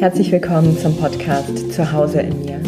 Herzlich 0.00 0.32
willkommen 0.32 0.78
zum 0.78 0.96
Podcast 0.96 1.74
Zuhause 1.74 2.22
in 2.22 2.40
mir. 2.40 2.58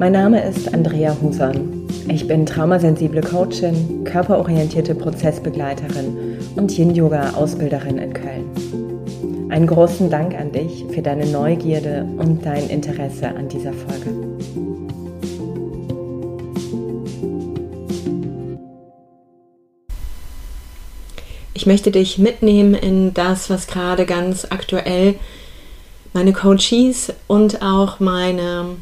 Mein 0.00 0.10
Name 0.10 0.42
ist 0.42 0.74
Andrea 0.74 1.16
Huson. 1.22 1.86
Ich 2.08 2.26
bin 2.26 2.46
traumasensible 2.46 3.20
Coachin, 3.20 4.02
körperorientierte 4.02 4.96
Prozessbegleiterin 4.96 6.36
und 6.56 6.76
Yin-Yoga-Ausbilderin 6.76 7.98
in 7.98 8.12
Köln. 8.12 9.50
Einen 9.52 9.68
großen 9.68 10.10
Dank 10.10 10.34
an 10.34 10.50
dich 10.50 10.84
für 10.90 11.00
deine 11.00 11.26
Neugierde 11.26 12.04
und 12.16 12.44
dein 12.44 12.68
Interesse 12.68 13.28
an 13.28 13.48
dieser 13.48 13.72
Folge. 13.72 14.12
Ich 21.54 21.66
möchte 21.66 21.92
dich 21.92 22.18
mitnehmen 22.18 22.74
in 22.74 23.14
das, 23.14 23.48
was 23.48 23.68
gerade 23.68 24.06
ganz 24.06 24.48
aktuell 24.50 25.14
meine 26.12 26.32
Coaches 26.32 27.12
und 27.26 27.62
auch 27.62 28.00
meine 28.00 28.76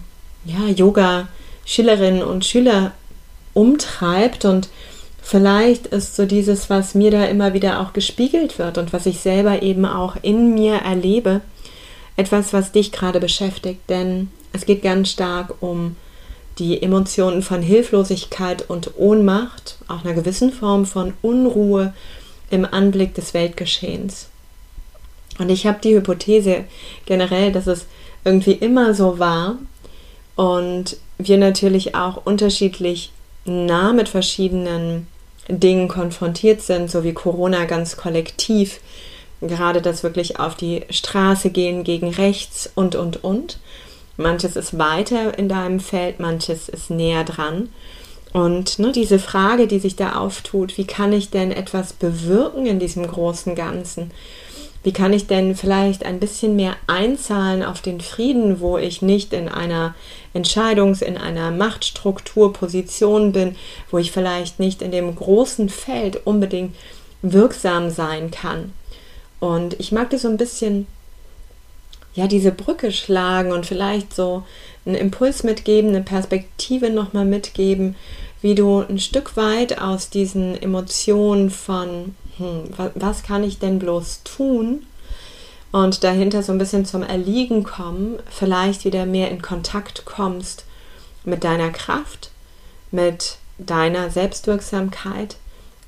ja, 0.44 0.68
Yoga-Schülerinnen 0.68 2.22
und 2.22 2.44
Schüler 2.44 2.92
umtreibt 3.54 4.44
und 4.44 4.68
vielleicht 5.22 5.86
ist 5.86 6.14
so 6.14 6.26
dieses, 6.26 6.70
was 6.70 6.94
mir 6.94 7.10
da 7.10 7.24
immer 7.24 7.52
wieder 7.54 7.80
auch 7.80 7.92
gespiegelt 7.92 8.58
wird 8.58 8.78
und 8.78 8.92
was 8.92 9.06
ich 9.06 9.20
selber 9.20 9.62
eben 9.62 9.84
auch 9.84 10.16
in 10.22 10.54
mir 10.54 10.76
erlebe, 10.76 11.40
etwas, 12.16 12.52
was 12.52 12.72
dich 12.72 12.92
gerade 12.92 13.20
beschäftigt, 13.20 13.80
denn 13.88 14.30
es 14.52 14.66
geht 14.66 14.82
ganz 14.82 15.10
stark 15.10 15.54
um 15.60 15.96
die 16.58 16.82
Emotionen 16.82 17.42
von 17.42 17.60
Hilflosigkeit 17.60 18.68
und 18.70 18.92
Ohnmacht, 18.96 19.76
auch 19.88 20.04
einer 20.04 20.14
gewissen 20.14 20.52
Form 20.52 20.86
von 20.86 21.12
Unruhe 21.20 21.92
im 22.50 22.64
Anblick 22.64 23.14
des 23.14 23.34
Weltgeschehens. 23.34 24.28
Und 25.38 25.50
ich 25.50 25.66
habe 25.66 25.78
die 25.82 25.94
Hypothese 25.94 26.64
generell, 27.04 27.52
dass 27.52 27.66
es 27.66 27.86
irgendwie 28.24 28.52
immer 28.52 28.94
so 28.94 29.18
war 29.18 29.56
und 30.34 30.96
wir 31.18 31.38
natürlich 31.38 31.94
auch 31.94 32.24
unterschiedlich 32.24 33.12
nah 33.44 33.92
mit 33.92 34.08
verschiedenen 34.08 35.06
Dingen 35.48 35.88
konfrontiert 35.88 36.60
sind, 36.60 36.90
so 36.90 37.04
wie 37.04 37.12
Corona 37.12 37.64
ganz 37.64 37.96
kollektiv, 37.96 38.80
gerade 39.40 39.80
das 39.80 40.02
wirklich 40.02 40.40
auf 40.40 40.54
die 40.54 40.82
Straße 40.90 41.50
gehen 41.50 41.84
gegen 41.84 42.10
rechts 42.10 42.70
und, 42.74 42.96
und, 42.96 43.22
und. 43.22 43.58
Manches 44.16 44.56
ist 44.56 44.78
weiter 44.78 45.38
in 45.38 45.48
deinem 45.48 45.78
Feld, 45.78 46.20
manches 46.20 46.68
ist 46.68 46.90
näher 46.90 47.24
dran. 47.24 47.68
Und 48.32 48.78
ne, 48.78 48.92
diese 48.92 49.18
Frage, 49.18 49.66
die 49.66 49.78
sich 49.78 49.96
da 49.96 50.16
auftut, 50.16 50.76
wie 50.78 50.86
kann 50.86 51.12
ich 51.12 51.30
denn 51.30 51.52
etwas 51.52 51.92
bewirken 51.92 52.66
in 52.66 52.78
diesem 52.78 53.06
großen 53.06 53.54
Ganzen? 53.54 54.10
Wie 54.86 54.92
kann 54.92 55.12
ich 55.12 55.26
denn 55.26 55.56
vielleicht 55.56 56.06
ein 56.06 56.20
bisschen 56.20 56.54
mehr 56.54 56.76
einzahlen 56.86 57.64
auf 57.64 57.80
den 57.80 58.00
Frieden, 58.00 58.60
wo 58.60 58.78
ich 58.78 59.02
nicht 59.02 59.32
in 59.32 59.48
einer 59.48 59.96
Entscheidungs-, 60.32 61.02
in 61.02 61.18
einer 61.18 61.50
Machtstrukturposition 61.50 63.32
bin, 63.32 63.56
wo 63.90 63.98
ich 63.98 64.12
vielleicht 64.12 64.60
nicht 64.60 64.82
in 64.82 64.92
dem 64.92 65.12
großen 65.12 65.70
Feld 65.70 66.24
unbedingt 66.24 66.76
wirksam 67.20 67.90
sein 67.90 68.30
kann? 68.30 68.72
Und 69.40 69.74
ich 69.80 69.90
mag 69.90 70.10
dir 70.10 70.20
so 70.20 70.28
ein 70.28 70.36
bisschen 70.36 70.86
ja, 72.14 72.28
diese 72.28 72.52
Brücke 72.52 72.92
schlagen 72.92 73.50
und 73.50 73.66
vielleicht 73.66 74.14
so 74.14 74.44
einen 74.84 74.94
Impuls 74.94 75.42
mitgeben, 75.42 75.90
eine 75.90 76.04
Perspektive 76.04 76.90
nochmal 76.90 77.24
mitgeben, 77.24 77.96
wie 78.40 78.54
du 78.54 78.84
ein 78.88 79.00
Stück 79.00 79.36
weit 79.36 79.80
aus 79.80 80.10
diesen 80.10 80.54
Emotionen 80.62 81.50
von 81.50 82.14
hm, 82.38 82.64
was 82.94 83.22
kann 83.22 83.42
ich 83.44 83.58
denn 83.58 83.78
bloß 83.78 84.22
tun? 84.24 84.86
Und 85.72 86.04
dahinter 86.04 86.42
so 86.42 86.52
ein 86.52 86.58
bisschen 86.58 86.86
zum 86.86 87.02
Erliegen 87.02 87.64
kommen, 87.64 88.18
vielleicht 88.30 88.84
wieder 88.84 89.04
mehr 89.04 89.30
in 89.30 89.42
Kontakt 89.42 90.04
kommst 90.04 90.64
mit 91.24 91.44
deiner 91.44 91.70
Kraft, 91.70 92.30
mit 92.90 93.38
deiner 93.58 94.10
Selbstwirksamkeit, 94.10 95.36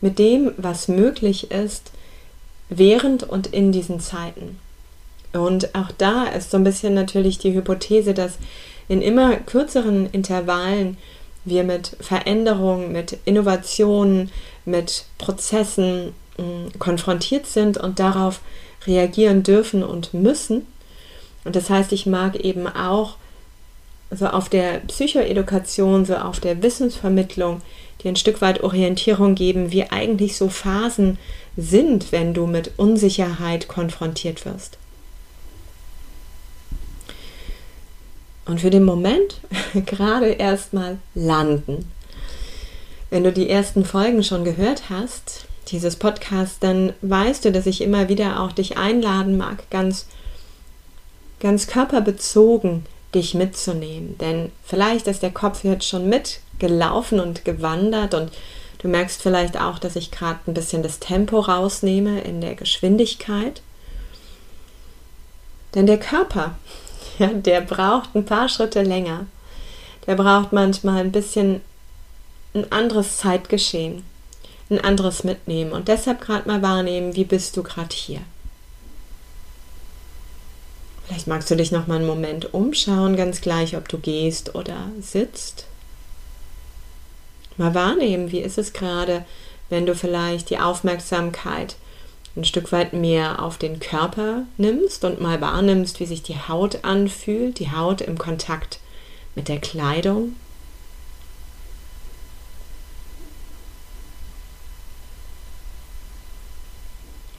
mit 0.01 0.19
dem, 0.19 0.53
was 0.57 0.89
möglich 0.89 1.51
ist, 1.51 1.93
während 2.69 3.23
und 3.23 3.47
in 3.47 3.73
diesen 3.73 4.01
Zeiten. 4.01 4.59
Und 5.33 5.75
auch 5.75 5.91
da 5.97 6.25
ist 6.25 6.51
so 6.51 6.57
ein 6.57 6.65
bisschen 6.65 6.95
natürlich 6.95 7.39
die 7.39 7.55
Hypothese, 7.55 8.15
dass 8.15 8.39
in 8.89 9.03
immer 9.03 9.37
kürzeren 9.37 10.11
Intervallen 10.11 10.97
wir 11.45 11.65
mit 11.65 11.97
Veränderungen, 12.01 12.93
mit 12.93 13.19
Innovationen, 13.25 14.31
mit 14.65 15.05
Prozessen 15.19 16.15
konfrontiert 16.79 17.47
sind 17.47 17.79
und 17.79 17.99
darauf 17.99 18.41
reagieren 18.87 19.43
dürfen 19.43 19.83
und 19.83 20.15
müssen. 20.15 20.67
Und 21.45 21.57
das 21.57 21.71
heißt, 21.71 21.93
ich 21.93 22.07
mag 22.07 22.37
eben 22.37 22.67
auch 22.67 23.17
so 24.11 24.27
auf 24.27 24.49
der 24.49 24.81
Psychoedukation, 24.81 26.05
so 26.05 26.17
auf 26.17 26.41
der 26.41 26.63
Wissensvermittlung, 26.63 27.61
die 28.03 28.09
ein 28.09 28.17
Stück 28.17 28.41
weit 28.41 28.63
Orientierung 28.63 29.35
geben, 29.35 29.73
wie 29.73 29.85
eigentlich 29.85 30.37
so 30.37 30.49
Phasen 30.49 31.19
sind, 31.57 32.13
wenn 32.13 32.33
du 32.33 32.47
mit 32.47 32.73
Unsicherheit 32.77 33.69
konfrontiert 33.69 34.47
wirst. 34.47 34.79
Und 38.47 38.61
für 38.61 38.71
den 38.71 38.85
Moment 38.85 39.41
gerade 39.87 40.29
erstmal 40.29 40.99
landen. 41.15 41.91
Wenn 43.11 43.25
du 43.25 43.33
die 43.33 43.51
ersten 43.51 43.85
Folgen 43.85 44.23
schon 44.23 44.45
gehört 44.45 44.89
hast, 44.89 45.48
dieses 45.71 45.97
Podcast, 45.97 46.59
dann 46.61 46.93
weißt 47.03 47.45
du, 47.45 47.53
dass 47.53 47.67
ich 47.67 47.81
immer 47.81 48.09
wieder 48.09 48.41
auch 48.41 48.53
dich 48.53 48.77
einladen 48.77 49.37
mag, 49.37 49.71
ganz, 49.71 50.07
ganz 51.41 51.67
körperbezogen 51.67 52.87
dich 53.15 53.35
mitzunehmen. 53.35 54.17
Denn 54.19 54.53
vielleicht 54.65 55.07
ist 55.07 55.23
der 55.23 55.31
Kopf 55.31 55.65
jetzt 55.65 55.87
schon 55.87 56.09
mitgelaufen 56.09 57.21
und 57.21 57.45
gewandert 57.45 58.15
und 58.15 58.33
du 58.79 58.89
merkst 58.89 59.23
vielleicht 59.23 59.59
auch, 59.59 59.79
dass 59.79 59.97
ich 59.97 60.11
gerade 60.11 60.41
ein 60.47 60.55
bisschen 60.55 60.83
das 60.83 60.99
Tempo 60.99 61.41
rausnehme 61.41 62.21
in 62.21 62.41
der 62.41 62.55
Geschwindigkeit. 62.55 63.63
Denn 65.75 65.87
der 65.87 65.99
Körper, 65.99 66.57
ja, 67.19 67.29
der 67.29 67.61
braucht 67.61 68.15
ein 68.15 68.25
paar 68.25 68.49
Schritte 68.49 68.83
länger. 68.83 69.27
Der 70.07 70.17
braucht 70.17 70.53
manchmal 70.53 71.01
ein 71.01 71.13
bisschen 71.13 71.61
ein 72.55 72.73
anderes 72.73 73.19
Zeitgeschehen 73.19 74.05
ein 74.71 74.81
anderes 74.81 75.25
mitnehmen 75.25 75.73
und 75.73 75.89
deshalb 75.89 76.21
gerade 76.21 76.49
mal 76.49 76.63
wahrnehmen, 76.63 77.15
wie 77.17 77.25
bist 77.25 77.57
du 77.57 77.63
gerade 77.63 77.95
hier. 77.95 78.21
Vielleicht 81.07 81.27
magst 81.27 81.51
du 81.51 81.57
dich 81.57 81.73
noch 81.73 81.87
mal 81.87 81.97
einen 81.97 82.07
Moment 82.07 82.53
umschauen, 82.53 83.17
ganz 83.17 83.41
gleich, 83.41 83.77
ob 83.77 83.89
du 83.89 83.99
gehst 83.99 84.55
oder 84.55 84.91
sitzt. 85.01 85.65
Mal 87.57 87.75
wahrnehmen, 87.75 88.31
wie 88.31 88.41
ist 88.41 88.59
es 88.59 88.75
gerade, 88.75 89.25
wenn 89.71 89.87
du 89.87 89.95
vielleicht 89.95 90.51
die 90.51 90.59
Aufmerksamkeit 90.59 91.77
ein 92.37 92.45
Stück 92.45 92.73
weit 92.73 92.93
mehr 92.93 93.43
auf 93.43 93.59
den 93.59 93.81
Körper 93.81 94.45
nimmst 94.59 95.05
und 95.05 95.21
mal 95.21 95.41
wahrnimmst, 95.41 95.99
wie 95.99 96.07
sich 96.07 96.23
die 96.23 96.39
Haut 96.39 96.85
anfühlt, 96.85 97.59
die 97.59 97.73
Haut 97.73 98.01
im 98.01 98.19
Kontakt 98.19 98.79
mit 99.35 99.49
der 99.49 99.59
Kleidung. 99.59 100.37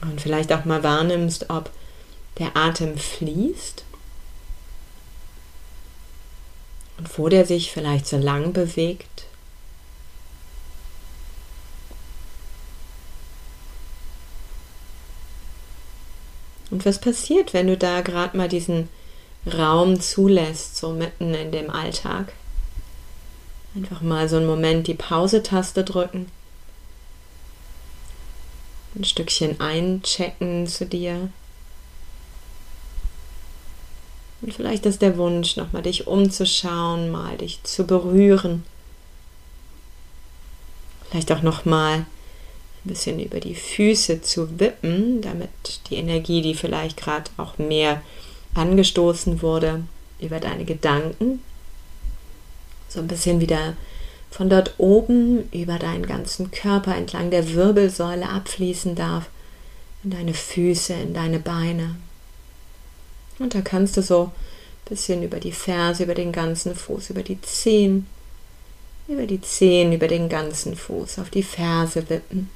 Und 0.02 0.20
vielleicht 0.20 0.52
auch 0.52 0.64
mal 0.64 0.82
wahrnimmst, 0.82 1.50
ob 1.50 1.70
der 2.38 2.56
Atem 2.56 2.96
fließt 2.96 3.84
und 6.98 7.18
wo 7.18 7.28
der 7.28 7.44
sich 7.44 7.70
vielleicht 7.70 8.06
so 8.06 8.16
lang 8.16 8.52
bewegt. 8.52 9.26
Und 16.70 16.86
was 16.86 17.00
passiert, 17.00 17.52
wenn 17.52 17.66
du 17.66 17.76
da 17.76 18.00
gerade 18.00 18.36
mal 18.36 18.48
diesen 18.48 18.88
Raum 19.46 20.00
zulässt, 20.00 20.76
so 20.76 20.92
mitten 20.92 21.34
in 21.34 21.50
dem 21.50 21.68
Alltag? 21.68 22.32
Einfach 23.74 24.00
mal 24.00 24.28
so 24.28 24.36
einen 24.36 24.46
Moment 24.46 24.86
die 24.86 24.94
Pause-Taste 24.94 25.84
drücken 25.84 26.30
ein 28.94 29.04
Stückchen 29.04 29.60
einchecken 29.60 30.66
zu 30.66 30.86
dir. 30.86 31.30
Und 34.42 34.54
vielleicht 34.54 34.86
ist 34.86 35.02
der 35.02 35.18
Wunsch, 35.18 35.56
nochmal 35.56 35.82
dich 35.82 36.06
umzuschauen, 36.06 37.10
mal 37.10 37.36
dich 37.36 37.62
zu 37.62 37.84
berühren. 37.84 38.64
Vielleicht 41.10 41.30
auch 41.32 41.42
nochmal 41.42 41.98
ein 41.98 42.06
bisschen 42.84 43.20
über 43.20 43.40
die 43.40 43.54
Füße 43.54 44.22
zu 44.22 44.58
wippen, 44.58 45.20
damit 45.20 45.50
die 45.90 45.96
Energie, 45.96 46.40
die 46.40 46.54
vielleicht 46.54 46.96
gerade 46.96 47.30
auch 47.36 47.58
mehr 47.58 48.02
angestoßen 48.54 49.42
wurde, 49.42 49.82
über 50.20 50.40
deine 50.40 50.64
Gedanken, 50.64 51.42
so 52.88 53.00
ein 53.00 53.08
bisschen 53.08 53.40
wieder 53.40 53.76
von 54.30 54.48
dort 54.48 54.74
oben 54.78 55.50
über 55.52 55.78
deinen 55.78 56.06
ganzen 56.06 56.50
Körper 56.50 56.94
entlang 56.94 57.30
der 57.30 57.52
Wirbelsäule 57.52 58.28
abfließen 58.28 58.94
darf, 58.94 59.28
in 60.04 60.10
deine 60.10 60.34
Füße, 60.34 60.94
in 60.94 61.14
deine 61.14 61.40
Beine. 61.40 61.96
Und 63.38 63.54
da 63.54 63.60
kannst 63.60 63.96
du 63.96 64.02
so 64.02 64.24
ein 64.24 64.88
bisschen 64.88 65.22
über 65.22 65.40
die 65.40 65.52
Ferse, 65.52 66.04
über 66.04 66.14
den 66.14 66.32
ganzen 66.32 66.74
Fuß, 66.74 67.10
über 67.10 67.22
die 67.22 67.40
Zehen, 67.42 68.06
über 69.08 69.26
die 69.26 69.40
Zehen, 69.40 69.92
über 69.92 70.08
den 70.08 70.28
ganzen 70.28 70.76
Fuß, 70.76 71.18
auf 71.18 71.30
die 71.30 71.42
Ferse 71.42 72.08
wippen. 72.08 72.50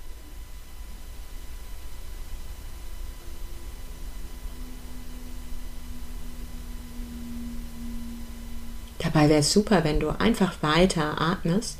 Dabei 9.24 9.36
wäre 9.36 9.40
es 9.40 9.54
super, 9.54 9.84
wenn 9.84 10.00
du 10.00 10.10
einfach 10.10 10.62
weiter 10.62 11.18
atmest. 11.18 11.78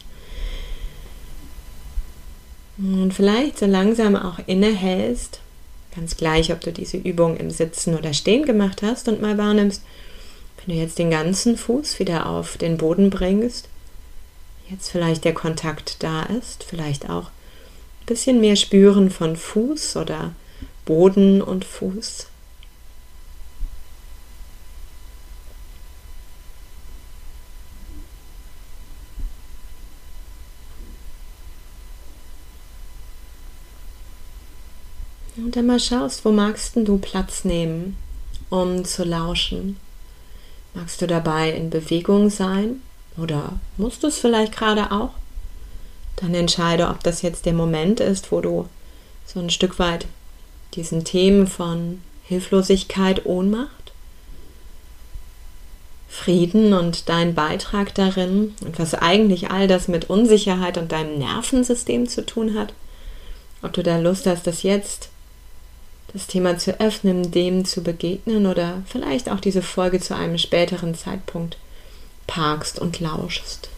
Und 2.78 3.12
vielleicht 3.12 3.58
so 3.58 3.66
langsam 3.66 4.16
auch 4.16 4.38
innehältst, 4.46 5.40
ganz 5.94 6.16
gleich, 6.16 6.52
ob 6.52 6.62
du 6.62 6.72
diese 6.72 6.96
Übung 6.96 7.36
im 7.36 7.50
Sitzen 7.50 7.98
oder 7.98 8.14
Stehen 8.14 8.46
gemacht 8.46 8.80
hast 8.80 9.08
und 9.08 9.20
mal 9.20 9.36
wahrnimmst, 9.36 9.82
wenn 10.56 10.74
du 10.74 10.80
jetzt 10.80 10.98
den 10.98 11.10
ganzen 11.10 11.58
Fuß 11.58 11.98
wieder 11.98 12.30
auf 12.30 12.56
den 12.56 12.78
Boden 12.78 13.10
bringst, 13.10 13.68
jetzt 14.70 14.88
vielleicht 14.88 15.26
der 15.26 15.34
Kontakt 15.34 16.02
da 16.02 16.22
ist, 16.22 16.64
vielleicht 16.64 17.10
auch 17.10 17.24
ein 17.24 18.06
bisschen 18.06 18.40
mehr 18.40 18.56
spüren 18.56 19.10
von 19.10 19.36
Fuß 19.36 19.96
oder 19.96 20.32
Boden 20.86 21.42
und 21.42 21.66
Fuß. 21.66 22.26
Und 35.36 35.56
dann 35.56 35.66
mal 35.66 35.80
schaust, 35.80 36.24
wo 36.24 36.30
magst 36.30 36.76
du 36.76 36.98
Platz 36.98 37.44
nehmen, 37.44 37.96
um 38.50 38.84
zu 38.84 39.04
lauschen. 39.04 39.78
Magst 40.74 41.02
du 41.02 41.06
dabei 41.06 41.50
in 41.50 41.70
Bewegung 41.70 42.30
sein 42.30 42.82
oder 43.16 43.58
musst 43.76 44.02
du 44.02 44.08
es 44.08 44.18
vielleicht 44.18 44.56
gerade 44.56 44.92
auch? 44.92 45.10
Dann 46.16 46.34
entscheide, 46.34 46.88
ob 46.88 47.02
das 47.02 47.22
jetzt 47.22 47.46
der 47.46 47.52
Moment 47.52 48.00
ist, 48.00 48.30
wo 48.30 48.40
du 48.40 48.68
so 49.26 49.40
ein 49.40 49.50
Stück 49.50 49.78
weit 49.78 50.06
diesen 50.74 51.04
Themen 51.04 51.46
von 51.46 52.00
Hilflosigkeit, 52.24 53.26
Ohnmacht, 53.26 53.92
Frieden 56.08 56.72
und 56.72 57.08
dein 57.08 57.34
Beitrag 57.34 57.92
darin 57.94 58.54
und 58.64 58.78
was 58.78 58.94
eigentlich 58.94 59.50
all 59.50 59.66
das 59.66 59.88
mit 59.88 60.08
Unsicherheit 60.08 60.78
und 60.78 60.92
deinem 60.92 61.18
Nervensystem 61.18 62.08
zu 62.08 62.24
tun 62.24 62.56
hat, 62.56 62.72
ob 63.62 63.72
du 63.72 63.82
da 63.82 63.98
Lust 63.98 64.26
hast, 64.26 64.46
das 64.46 64.62
jetzt 64.62 65.08
das 66.14 66.28
Thema 66.28 66.56
zu 66.56 66.80
öffnen, 66.80 67.32
dem 67.32 67.64
zu 67.64 67.82
begegnen 67.82 68.46
oder 68.46 68.82
vielleicht 68.86 69.28
auch 69.28 69.40
diese 69.40 69.62
Folge 69.62 70.00
zu 70.00 70.16
einem 70.16 70.38
späteren 70.38 70.94
Zeitpunkt 70.94 71.58
parkst 72.28 72.78
und 72.78 73.00
lauschst. 73.00 73.68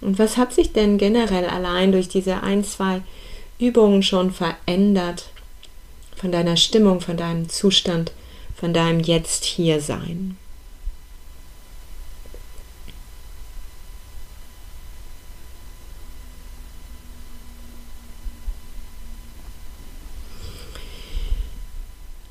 Und 0.00 0.18
was 0.18 0.36
hat 0.36 0.52
sich 0.52 0.72
denn 0.72 0.98
generell 0.98 1.46
allein 1.46 1.92
durch 1.92 2.08
diese 2.08 2.42
ein, 2.42 2.64
zwei 2.64 3.02
Übungen 3.58 4.02
schon 4.02 4.32
verändert 4.32 5.28
von 6.16 6.32
deiner 6.32 6.56
Stimmung, 6.56 7.00
von 7.00 7.16
deinem 7.16 7.48
Zustand, 7.48 8.12
von 8.56 8.72
deinem 8.72 9.00
Jetzt 9.00 9.44
hier 9.44 9.80
sein? 9.80 10.38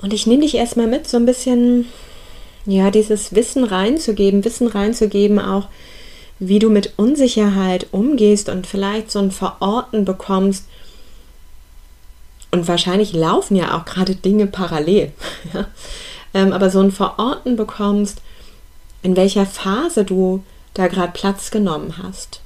Und 0.03 0.11
ich 0.11 0.27
nehme 0.27 0.41
dich 0.41 0.55
erstmal 0.55 0.87
mit, 0.87 1.07
so 1.07 1.15
ein 1.15 1.25
bisschen, 1.25 1.87
ja, 2.65 2.91
dieses 2.91 3.33
Wissen 3.35 3.63
reinzugeben, 3.63 4.43
Wissen 4.43 4.67
reinzugeben, 4.67 5.39
auch 5.39 5.69
wie 6.39 6.59
du 6.59 6.69
mit 6.69 6.93
Unsicherheit 6.97 7.87
umgehst 7.91 8.49
und 8.49 8.67
vielleicht 8.67 9.09
so 9.09 9.19
ein 9.19 9.31
Verorten 9.31 10.03
bekommst. 10.03 10.65
Und 12.51 12.67
wahrscheinlich 12.67 13.13
laufen 13.13 13.55
ja 13.55 13.77
auch 13.77 13.85
gerade 13.85 14.13
Dinge 14.13 14.45
parallel. 14.45 15.13
Ja? 15.53 15.67
Ähm, 16.35 16.51
aber 16.51 16.69
so 16.69 16.81
ein 16.81 16.91
Verorten 16.91 17.55
bekommst, 17.55 18.21
in 19.03 19.15
welcher 19.15 19.45
Phase 19.45 20.03
du 20.03 20.43
da 20.73 20.87
gerade 20.87 21.13
Platz 21.13 21.49
genommen 21.49 21.95
hast. 22.01 22.41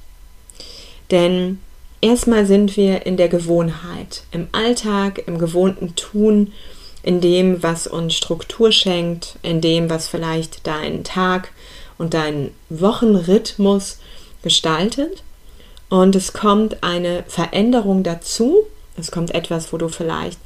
Denn 1.10 1.58
erstmal 2.00 2.46
sind 2.46 2.76
wir 2.76 3.06
in 3.06 3.16
der 3.16 3.28
Gewohnheit, 3.28 4.22
im 4.30 4.46
Alltag, 4.52 5.24
im 5.26 5.38
gewohnten 5.38 5.96
Tun 5.96 6.52
in 7.02 7.20
dem, 7.20 7.62
was 7.62 7.86
uns 7.86 8.14
Struktur 8.14 8.72
schenkt, 8.72 9.36
in 9.42 9.60
dem, 9.60 9.88
was 9.90 10.08
vielleicht 10.08 10.66
deinen 10.66 11.04
Tag 11.04 11.52
und 11.96 12.14
deinen 12.14 12.54
Wochenrhythmus 12.68 13.98
gestaltet. 14.42 15.22
Und 15.88 16.14
es 16.16 16.32
kommt 16.32 16.82
eine 16.82 17.24
Veränderung 17.26 18.02
dazu. 18.02 18.64
Es 18.96 19.10
kommt 19.10 19.34
etwas, 19.34 19.72
wo 19.72 19.78
du 19.78 19.88
vielleicht 19.88 20.38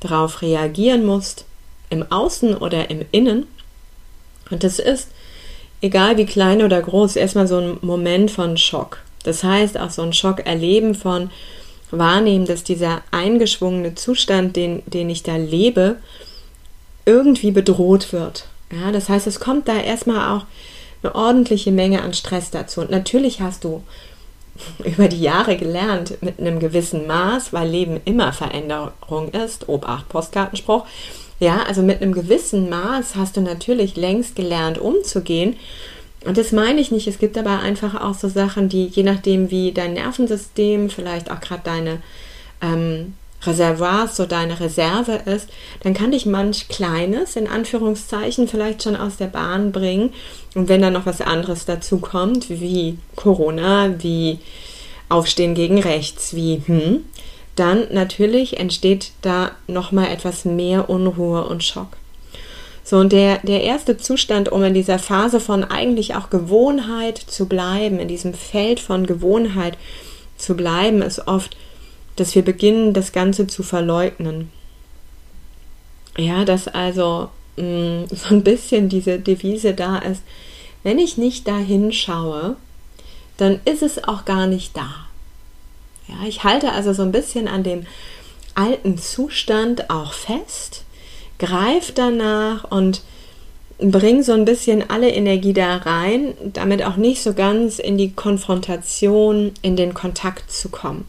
darauf 0.00 0.42
reagieren 0.42 1.04
musst, 1.04 1.44
im 1.90 2.10
Außen 2.10 2.56
oder 2.56 2.90
im 2.90 3.04
Innen. 3.10 3.46
Und 4.50 4.64
das 4.64 4.78
ist, 4.78 5.08
egal 5.80 6.16
wie 6.16 6.26
klein 6.26 6.62
oder 6.62 6.80
groß, 6.80 7.16
erstmal 7.16 7.46
so 7.46 7.58
ein 7.58 7.78
Moment 7.82 8.30
von 8.30 8.56
Schock. 8.56 8.98
Das 9.24 9.42
heißt, 9.42 9.78
auch 9.78 9.90
so 9.90 10.02
ein 10.02 10.12
Schock 10.12 10.46
erleben 10.46 10.94
von, 10.94 11.30
wahrnehmen, 11.90 12.46
dass 12.46 12.64
dieser 12.64 13.02
eingeschwungene 13.10 13.94
Zustand, 13.94 14.56
den, 14.56 14.82
den 14.86 15.10
ich 15.10 15.22
da 15.22 15.36
lebe, 15.36 15.96
irgendwie 17.04 17.52
bedroht 17.52 18.12
wird. 18.12 18.46
Ja, 18.72 18.90
das 18.90 19.08
heißt, 19.08 19.26
es 19.26 19.40
kommt 19.40 19.68
da 19.68 19.76
erstmal 19.76 20.36
auch 20.36 20.44
eine 21.02 21.14
ordentliche 21.14 21.70
Menge 21.70 22.02
an 22.02 22.14
Stress 22.14 22.50
dazu. 22.50 22.80
Und 22.80 22.90
natürlich 22.90 23.40
hast 23.40 23.64
du 23.64 23.82
über 24.84 25.08
die 25.08 25.20
Jahre 25.20 25.56
gelernt, 25.56 26.20
mit 26.22 26.40
einem 26.40 26.58
gewissen 26.58 27.06
Maß, 27.06 27.52
weil 27.52 27.68
Leben 27.68 28.00
immer 28.04 28.32
Veränderung 28.32 29.28
ist, 29.30 29.68
Obacht, 29.68 30.08
Postkartenspruch. 30.08 30.86
Ja, 31.38 31.62
also 31.68 31.82
mit 31.82 32.00
einem 32.00 32.12
gewissen 32.12 32.70
Maß 32.70 33.14
hast 33.14 33.36
du 33.36 33.42
natürlich 33.42 33.96
längst 33.96 34.36
gelernt, 34.36 34.78
umzugehen 34.78 35.56
und 36.26 36.36
das 36.36 36.52
meine 36.52 36.80
ich 36.80 36.90
nicht. 36.90 37.06
Es 37.06 37.18
gibt 37.18 37.38
aber 37.38 37.60
einfach 37.60 38.00
auch 38.00 38.14
so 38.14 38.28
Sachen, 38.28 38.68
die 38.68 38.86
je 38.86 39.02
nachdem, 39.02 39.50
wie 39.50 39.72
dein 39.72 39.94
Nervensystem, 39.94 40.90
vielleicht 40.90 41.30
auch 41.30 41.40
gerade 41.40 41.62
deine 41.64 41.98
ähm, 42.60 43.14
Reservoirs, 43.42 44.16
so 44.16 44.26
deine 44.26 44.58
Reserve 44.58 45.20
ist, 45.26 45.48
dann 45.82 45.94
kann 45.94 46.10
dich 46.10 46.26
manch 46.26 46.68
Kleines, 46.68 47.36
in 47.36 47.46
Anführungszeichen, 47.46 48.48
vielleicht 48.48 48.82
schon 48.82 48.96
aus 48.96 49.16
der 49.16 49.28
Bahn 49.28 49.72
bringen. 49.72 50.12
Und 50.54 50.68
wenn 50.68 50.82
dann 50.82 50.94
noch 50.94 51.06
was 51.06 51.20
anderes 51.20 51.64
dazu 51.64 51.98
kommt, 51.98 52.50
wie 52.50 52.98
Corona, 53.14 53.94
wie 53.98 54.38
Aufstehen 55.08 55.54
gegen 55.54 55.78
rechts, 55.78 56.34
wie, 56.34 56.62
hm, 56.66 57.04
dann 57.54 57.86
natürlich 57.92 58.58
entsteht 58.58 59.12
da 59.22 59.52
nochmal 59.66 60.08
etwas 60.08 60.44
mehr 60.44 60.90
Unruhe 60.90 61.44
und 61.44 61.62
Schock. 61.62 61.88
So, 62.88 62.98
und 62.98 63.10
der, 63.10 63.38
der 63.38 63.64
erste 63.64 63.96
Zustand, 63.96 64.48
um 64.52 64.62
in 64.62 64.72
dieser 64.72 65.00
Phase 65.00 65.40
von 65.40 65.64
eigentlich 65.64 66.14
auch 66.14 66.30
Gewohnheit 66.30 67.18
zu 67.18 67.46
bleiben, 67.46 67.98
in 67.98 68.06
diesem 68.06 68.32
Feld 68.32 68.78
von 68.78 69.08
Gewohnheit 69.08 69.76
zu 70.36 70.54
bleiben, 70.54 71.02
ist 71.02 71.26
oft, 71.26 71.56
dass 72.14 72.36
wir 72.36 72.42
beginnen, 72.42 72.94
das 72.94 73.10
Ganze 73.10 73.48
zu 73.48 73.64
verleugnen. 73.64 74.52
Ja, 76.16 76.44
dass 76.44 76.68
also 76.68 77.30
mh, 77.56 77.64
mm, 77.64 78.06
so 78.12 78.34
ein 78.36 78.44
bisschen 78.44 78.88
diese 78.88 79.18
Devise 79.18 79.74
da 79.74 79.98
ist, 79.98 80.22
wenn 80.84 81.00
ich 81.00 81.18
nicht 81.18 81.48
da 81.48 81.58
hinschaue, 81.58 82.54
dann 83.36 83.58
ist 83.64 83.82
es 83.82 84.04
auch 84.04 84.24
gar 84.24 84.46
nicht 84.46 84.76
da. 84.76 84.94
Ja, 86.06 86.24
ich 86.24 86.44
halte 86.44 86.70
also 86.70 86.92
so 86.92 87.02
ein 87.02 87.10
bisschen 87.10 87.48
an 87.48 87.64
dem 87.64 87.84
alten 88.54 88.96
Zustand 88.96 89.90
auch 89.90 90.12
fest 90.12 90.85
greif 91.38 91.92
danach 91.92 92.70
und 92.70 93.02
bring 93.78 94.22
so 94.22 94.32
ein 94.32 94.44
bisschen 94.44 94.88
alle 94.88 95.10
Energie 95.10 95.52
da 95.52 95.76
rein, 95.76 96.34
damit 96.52 96.82
auch 96.82 96.96
nicht 96.96 97.22
so 97.22 97.34
ganz 97.34 97.78
in 97.78 97.98
die 97.98 98.12
Konfrontation, 98.12 99.52
in 99.62 99.76
den 99.76 99.92
Kontakt 99.92 100.50
zu 100.50 100.70
kommen. 100.70 101.04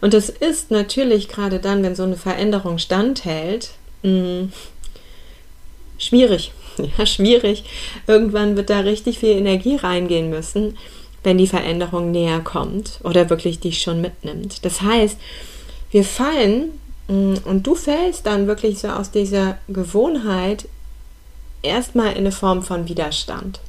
Und 0.00 0.14
das 0.14 0.28
ist 0.28 0.70
natürlich 0.70 1.28
gerade 1.28 1.58
dann, 1.58 1.82
wenn 1.82 1.96
so 1.96 2.04
eine 2.04 2.16
Veränderung 2.16 2.78
standhält, 2.78 3.70
mm, 4.02 4.44
schwierig. 5.98 6.52
Ja, 6.96 7.06
schwierig. 7.06 7.64
Irgendwann 8.06 8.56
wird 8.56 8.70
da 8.70 8.78
richtig 8.78 9.18
viel 9.18 9.30
Energie 9.30 9.74
reingehen 9.74 10.30
müssen, 10.30 10.78
wenn 11.24 11.36
die 11.36 11.48
Veränderung 11.48 12.12
näher 12.12 12.38
kommt 12.38 13.00
oder 13.02 13.28
wirklich 13.30 13.58
dich 13.58 13.82
schon 13.82 14.00
mitnimmt. 14.00 14.64
Das 14.64 14.80
heißt, 14.80 15.18
wir 15.90 16.04
fallen 16.04 16.70
und 17.08 17.62
du 17.62 17.74
fällst 17.74 18.26
dann 18.26 18.46
wirklich 18.46 18.80
so 18.80 18.88
aus 18.88 19.10
dieser 19.10 19.56
Gewohnheit 19.68 20.68
erstmal 21.62 22.12
in 22.12 22.18
eine 22.18 22.32
Form 22.32 22.62
von 22.62 22.88
Widerstand. 22.88 23.60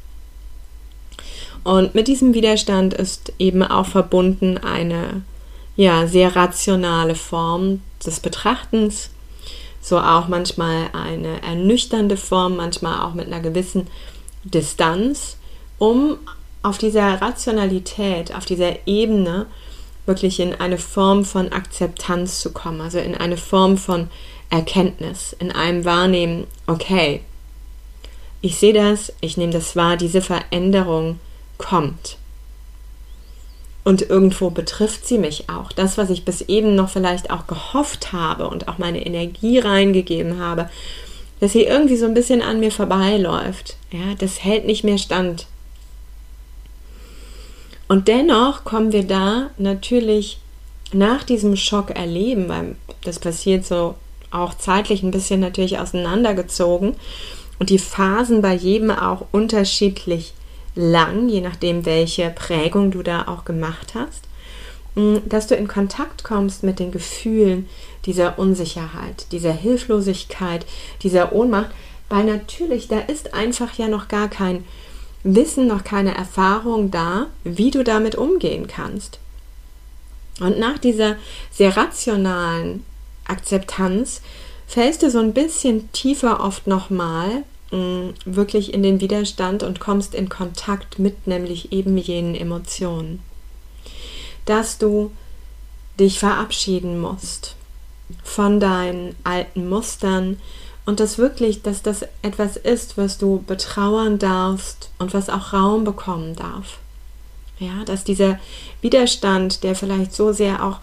Und 1.64 1.96
mit 1.96 2.08
diesem 2.08 2.34
Widerstand 2.34 2.94
ist 2.94 3.34
eben 3.40 3.64
auch 3.64 3.86
verbunden 3.86 4.58
eine 4.58 5.22
ja, 5.76 6.08
sehr 6.08 6.36
rationale 6.36 7.16
Form 7.16 7.82
des 8.06 8.20
Betrachtens, 8.20 9.12
so 9.82 9.98
auch 9.98 10.28
manchmal 10.28 10.90
eine 10.94 11.42
ernüchternde 11.42 12.18
Form, 12.18 12.58
manchmal 12.58 13.02
auch 13.02 13.14
mit 13.14 13.28
einer 13.28 13.40
gewissen 13.40 13.88
Distanz, 14.44 15.38
um 15.78 16.18
auf 16.62 16.78
dieser 16.78 17.22
Rationalität, 17.22 18.36
auf 18.36 18.46
dieser 18.46 18.86
Ebene 18.88 19.46
wirklich 20.10 20.42
in 20.42 20.54
eine 20.56 20.78
Form 20.78 21.24
von 21.24 21.54
Akzeptanz 21.54 22.42
zu 22.42 22.52
kommen, 22.52 22.82
also 22.82 23.00
in 23.00 23.16
eine 23.16 23.38
Form 23.38 23.78
von 23.78 24.10
Erkenntnis, 24.50 25.34
in 25.40 25.54
einem 25.54 25.86
Wahrnehmen, 25.86 26.48
okay, 26.68 27.22
ich 28.42 28.58
sehe 28.58 28.74
das, 28.74 29.14
ich 29.22 29.38
nehme 29.38 29.54
das 29.54 29.76
wahr, 29.76 29.96
diese 29.96 30.22
Veränderung 30.22 31.20
kommt. 31.58 32.18
Und 33.84 34.02
irgendwo 34.02 34.50
betrifft 34.50 35.06
sie 35.08 35.18
mich 35.18 35.50
auch. 35.50 35.72
Das, 35.72 35.98
was 35.98 36.10
ich 36.10 36.26
bis 36.26 36.42
eben 36.42 36.76
noch 36.76 36.90
vielleicht 36.90 37.32
auch 37.32 37.48
gehofft 37.48 38.12
habe 38.12 38.50
und 38.50 38.68
auch 38.68 38.78
meine 38.78 39.06
Energie 39.06 39.60
reingegeben 39.60 40.40
habe, 40.40 40.70
dass 41.40 41.54
sie 41.54 41.64
irgendwie 41.64 41.96
so 41.96 42.06
ein 42.06 42.14
bisschen 42.14 42.42
an 42.42 42.60
mir 42.60 42.72
vorbeiläuft. 42.72 43.78
Ja, 43.92 44.16
das 44.18 44.44
hält 44.44 44.66
nicht 44.66 44.84
mehr 44.84 44.98
stand. 44.98 45.48
Und 47.90 48.08
dennoch 48.08 48.64
kommen 48.64 48.94
wir 48.94 49.04
da 49.04 49.50
natürlich 49.58 50.40
nach 50.94 51.24
diesem 51.24 51.56
Schock 51.56 51.90
erleben, 51.90 52.48
weil 52.48 52.76
das 53.04 53.20
passiert 53.20 53.66
so 53.66 53.96
auch 54.32 54.54
zeitlich 54.54 55.02
ein 55.02 55.12
bisschen 55.12 55.40
natürlich 55.40 55.80
auseinandergezogen. 55.80 56.96
Und 57.58 57.72
die 57.72 57.80
Phasen 57.80 58.44
bei 58.44 58.54
jedem 58.54 58.92
auch 58.92 59.26
unterschiedlich 59.32 60.34
lang, 60.76 61.30
je 61.30 61.42
nachdem, 61.42 61.84
welche 61.86 62.30
Prägung 62.30 62.92
du 62.92 63.02
da 63.02 63.28
auch 63.28 63.44
gemacht 63.44 63.96
hast, 63.96 64.22
mm, 64.94 65.28
dass 65.28 65.48
du 65.48 65.56
in 65.56 65.68
Kontakt 65.68 66.24
kommst 66.24 66.64
mit 66.64 66.78
den 66.78 66.92
Gefühlen 66.92 67.68
dieser 68.06 68.38
Unsicherheit, 68.38 69.32
dieser 69.32 69.52
Hilflosigkeit, 69.52 70.66
dieser 71.02 71.34
Ohnmacht, 71.34 71.72
weil 72.08 72.24
natürlich 72.24 72.88
da 72.88 73.00
ist 73.00 73.34
einfach 73.34 73.74
ja 73.80 73.88
noch 73.88 74.08
gar 74.08 74.30
kein 74.30 74.64
Wissen, 75.24 75.68
noch 75.68 75.84
keine 75.84 76.16
Erfahrung 76.16 76.92
da, 76.92 77.28
wie 77.44 77.72
du 77.72 77.84
damit 77.84 78.16
umgehen 78.16 78.68
kannst. 78.68 79.20
Und 80.40 80.58
nach 80.58 80.78
dieser 80.78 81.18
sehr 81.52 81.76
rationalen 81.76 82.86
Akzeptanz 83.26 84.22
fällst 84.68 85.04
du 85.04 85.12
so 85.12 85.20
ein 85.20 85.34
bisschen 85.34 85.92
tiefer 85.92 86.44
oft 86.44 86.68
nochmal 86.68 87.44
mm, 87.72 88.10
wirklich 88.26 88.74
in 88.74 88.84
den 88.84 89.02
Widerstand 89.02 89.64
und 89.64 89.80
kommst 89.80 90.16
in 90.16 90.30
Kontakt 90.30 91.00
mit 91.00 91.28
nämlich 91.28 91.72
eben 91.72 91.98
jenen 91.98 92.36
Emotionen. 92.36 93.22
Dass 94.46 94.78
du 94.78 95.12
dich 96.00 96.20
verabschieden 96.20 97.02
musst 97.02 97.56
von 98.24 98.60
deinen 98.60 99.16
alten 99.24 99.68
Mustern, 99.68 100.40
und 100.90 101.00
das 101.00 101.20
wirklich, 101.20 101.62
dass 101.62 101.84
das 101.84 102.04
etwas 102.24 102.58
ist, 102.58 102.98
was 102.98 103.20
du 103.20 103.44
betrauern 103.46 104.18
darfst 104.18 104.90
und 104.98 105.14
was 105.14 105.30
auch 105.30 105.54
Raum 105.54 105.84
bekommen 105.84 106.36
darf. 106.36 106.80
Ja, 107.60 107.84
dass 107.86 108.04
dieser 108.04 108.40
Widerstand, 108.82 109.64
der 109.64 109.76
vielleicht 109.76 110.14
so 110.14 110.32
sehr 110.32 110.66
auch 110.66 110.80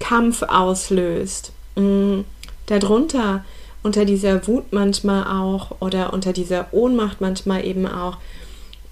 Kampf 0.00 0.42
auslöst, 0.42 1.52
mh, 1.76 1.82
mm, 1.82 2.24
darunter 2.66 3.42
unter 3.82 4.04
dieser 4.04 4.46
Wut 4.46 4.70
manchmal 4.74 5.24
auch 5.24 5.80
oder 5.80 6.12
unter 6.12 6.34
dieser 6.34 6.66
Ohnmacht 6.74 7.22
manchmal 7.22 7.64
eben 7.64 7.86
auch 7.86 8.18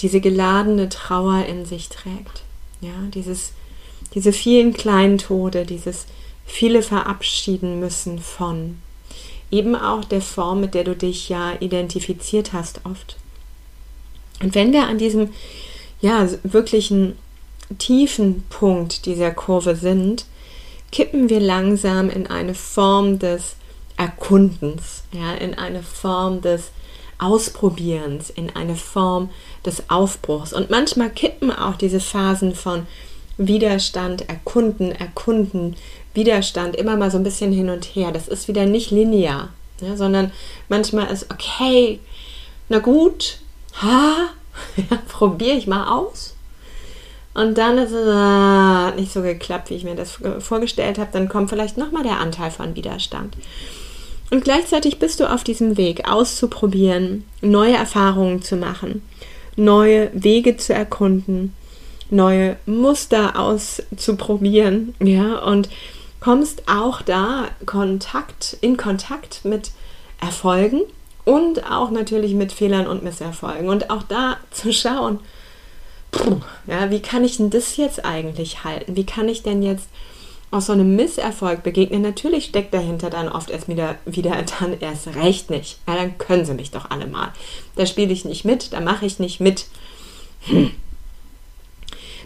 diese 0.01 0.23
geladene 0.23 0.89
Trauer 0.89 1.45
in 1.45 1.67
sich 1.67 1.91
trägt. 1.91 2.45
Ja, 2.81 2.95
dieses, 3.13 3.53
diese 4.15 4.33
vielen 4.33 4.73
kleinen 4.73 5.19
Tode, 5.19 5.67
dieses 5.67 6.07
viele 6.47 6.83
verabschieden 6.83 7.79
müssen 7.79 8.19
von 8.19 8.79
eben 9.50 9.75
auch 9.75 10.04
der 10.04 10.21
Form, 10.21 10.61
mit 10.61 10.75
der 10.75 10.85
du 10.85 10.95
dich 10.95 11.28
ja 11.28 11.54
identifiziert 11.61 12.52
hast 12.52 12.80
oft. 12.85 13.16
Und 14.42 14.54
wenn 14.54 14.73
wir 14.73 14.87
an 14.87 14.99
diesem 14.99 15.30
ja 16.00 16.26
wirklichen 16.42 17.19
tiefen 17.78 18.45
Punkt 18.49 19.07
dieser 19.07 19.30
Kurve 19.30 19.76
sind, 19.76 20.25
kippen 20.92 21.28
wir 21.28 21.40
langsam 21.40 22.11
in 22.11 22.26
eine 22.26 22.54
Form 22.54 23.19
des 23.19 23.57
Erkundens, 23.97 25.04
ja, 25.12 25.35
in 25.35 25.54
eine 25.54 25.83
Form 25.83 26.40
des 26.40 26.71
Ausprobierens, 27.19 28.30
in 28.30 28.57
eine 28.57 28.75
Form 28.75 29.28
des 29.64 29.90
Aufbruchs. 29.90 30.54
Und 30.54 30.71
manchmal 30.71 31.11
kippen 31.11 31.52
auch 31.52 31.76
diese 31.76 32.00
Phasen 32.00 32.54
von 32.54 32.87
Widerstand, 33.37 34.28
Erkunden, 34.28 34.92
Erkunden, 34.92 35.76
Widerstand 36.14 36.76
immer 36.76 36.97
mal 36.97 37.11
so 37.11 37.19
ein 37.19 37.25
bisschen 37.25 37.52
hin 37.52 37.71
und 37.71 37.85
her. 37.85 38.11
Das 38.12 38.29
ist 38.29 38.49
wieder 38.49 38.67
nicht 38.67 38.90
linear, 38.90 39.50
ja, 39.81 39.97
sondern 39.97 40.33
manchmal 40.69 41.12
ist, 41.12 41.31
okay, 41.31 42.00
na 42.69 42.79
gut, 42.79 43.38
ha, 43.83 44.31
ja, 44.76 44.99
probiere 45.09 45.57
ich 45.57 45.67
mal 45.67 45.88
aus. 45.88 46.35
Und 47.33 47.59
dann 47.59 47.79
ist 47.79 47.93
es 47.93 48.09
äh, 48.09 49.00
nicht 49.00 49.12
so 49.12 49.23
geklappt, 49.23 49.71
wie 49.71 49.75
ich 49.75 49.85
mir 49.85 49.95
das 49.95 50.19
vorgestellt 50.40 50.99
habe. 50.99 51.11
Dann 51.12 51.29
kommt 51.29 51.49
vielleicht 51.49 51.76
nochmal 51.76 52.02
der 52.02 52.19
Anteil 52.19 52.50
von 52.50 52.75
Widerstand. 52.75 53.37
Und 54.31 54.45
gleichzeitig 54.45 54.99
bist 54.99 55.21
du 55.21 55.31
auf 55.31 55.45
diesem 55.45 55.76
Weg, 55.76 56.09
auszuprobieren, 56.09 57.25
neue 57.40 57.75
Erfahrungen 57.75 58.43
zu 58.43 58.57
machen, 58.57 59.02
neue 59.57 60.11
Wege 60.12 60.57
zu 60.57 60.73
erkunden, 60.73 61.55
neue 62.11 62.57
Muster 62.67 63.38
auszuprobieren, 63.38 64.95
ja, 65.00 65.38
und 65.38 65.69
kommst 66.21 66.69
auch 66.69 67.03
da 67.03 67.49
Kontakt, 67.67 68.57
in 68.61 68.77
Kontakt 68.77 69.45
mit 69.45 69.73
Erfolgen 70.21 70.83
und 71.25 71.71
auch 71.71 71.91
natürlich 71.91 72.35
mit 72.35 72.53
Fehlern 72.53 72.87
und 72.87 73.03
Misserfolgen. 73.03 73.69
Und 73.69 73.91
auch 73.91 74.03
da 74.03 74.37
zu 74.50 74.73
schauen, 74.73 75.19
ja, 76.67 76.91
wie 76.91 77.00
kann 77.00 77.25
ich 77.25 77.37
denn 77.37 77.50
das 77.50 77.77
jetzt 77.77 78.05
eigentlich 78.05 78.65
halten? 78.65 78.97
Wie 78.97 79.07
kann 79.07 79.29
ich 79.29 79.43
denn 79.43 79.62
jetzt 79.62 79.89
aus 80.50 80.67
so 80.67 80.73
einem 80.73 80.97
Misserfolg 80.97 81.62
begegnen? 81.62 82.03
Natürlich 82.03 82.47
steckt 82.47 82.75
dahinter 82.75 83.11
dann 83.11 83.29
oft 83.29 83.50
erst 83.50 83.69
wieder, 83.69 83.97
wieder 84.05 84.33
dann 84.61 84.79
erst 84.81 85.15
recht 85.15 85.50
nicht. 85.50 85.79
Ja, 85.87 85.95
dann 85.95 86.19
können 86.19 86.45
sie 86.45 86.55
mich 86.55 86.73
doch 86.73 86.91
alle 86.91 87.07
mal. 87.07 87.33
Da 87.77 87.87
spiele 87.87 88.12
ich 88.12 88.25
nicht 88.25 88.45
mit, 88.45 88.73
da 88.73 88.81
mache 88.81 89.07
ich 89.07 89.19
nicht 89.21 89.41
mit. 89.41 89.67
Hm. 90.43 90.73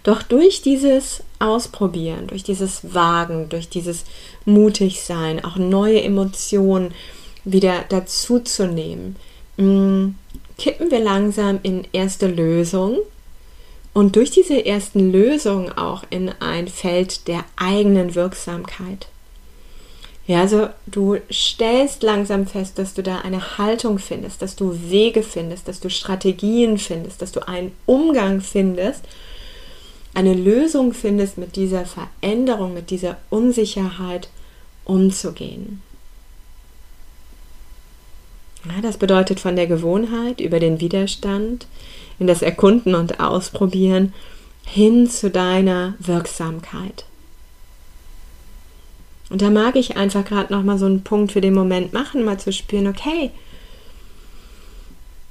Doch 0.04 0.22
durch 0.22 0.62
dieses 0.62 1.22
Ausprobieren, 1.38 2.28
durch 2.28 2.44
dieses 2.44 2.94
Wagen, 2.94 3.48
durch 3.48 3.68
dieses 3.68 4.04
Mutigsein, 4.44 5.44
auch 5.44 5.56
neue 5.56 6.02
Emotionen 6.02 6.92
wieder 7.44 7.84
dazuzunehmen, 7.88 9.16
mm, 9.56 10.10
kippen 10.58 10.90
wir 10.90 11.00
langsam 11.00 11.58
in 11.62 11.86
erste 11.92 12.26
Lösungen 12.26 12.98
und 13.94 14.16
durch 14.16 14.30
diese 14.30 14.64
ersten 14.64 15.10
Lösungen 15.10 15.72
auch 15.72 16.04
in 16.10 16.30
ein 16.40 16.68
Feld 16.68 17.26
der 17.26 17.44
eigenen 17.56 18.14
Wirksamkeit. 18.14 19.08
Ja, 20.26 20.40
also 20.40 20.68
du 20.86 21.18
stellst 21.30 22.02
langsam 22.02 22.46
fest, 22.46 22.78
dass 22.78 22.94
du 22.94 23.02
da 23.02 23.18
eine 23.18 23.58
Haltung 23.58 23.98
findest, 23.98 24.40
dass 24.40 24.56
du 24.56 24.90
Wege 24.90 25.22
findest, 25.22 25.68
dass 25.68 25.80
du 25.80 25.90
Strategien 25.90 26.78
findest, 26.78 27.20
dass 27.20 27.32
du 27.32 27.46
einen 27.46 27.72
Umgang 27.84 28.40
findest, 28.40 29.02
eine 30.14 30.34
Lösung 30.34 30.92
findest, 30.94 31.38
mit 31.38 31.56
dieser 31.56 31.84
Veränderung, 31.84 32.74
mit 32.74 32.90
dieser 32.90 33.18
Unsicherheit 33.30 34.28
umzugehen. 34.84 35.82
Ja, 38.64 38.80
das 38.80 38.96
bedeutet 38.96 39.40
von 39.40 39.56
der 39.56 39.66
Gewohnheit 39.66 40.40
über 40.40 40.58
den 40.58 40.80
Widerstand 40.80 41.66
in 42.18 42.26
das 42.26 42.42
Erkunden 42.42 42.94
und 42.94 43.20
Ausprobieren 43.20 44.14
hin 44.64 45.10
zu 45.10 45.30
deiner 45.30 45.94
Wirksamkeit. 45.98 47.04
Und 49.30 49.42
da 49.42 49.50
mag 49.50 49.76
ich 49.76 49.96
einfach 49.96 50.24
gerade 50.24 50.52
noch 50.52 50.62
mal 50.62 50.78
so 50.78 50.86
einen 50.86 51.02
Punkt 51.02 51.32
für 51.32 51.40
den 51.40 51.54
Moment 51.54 51.92
machen, 51.92 52.24
mal 52.24 52.38
zu 52.38 52.52
spüren, 52.52 52.86
okay, 52.86 53.30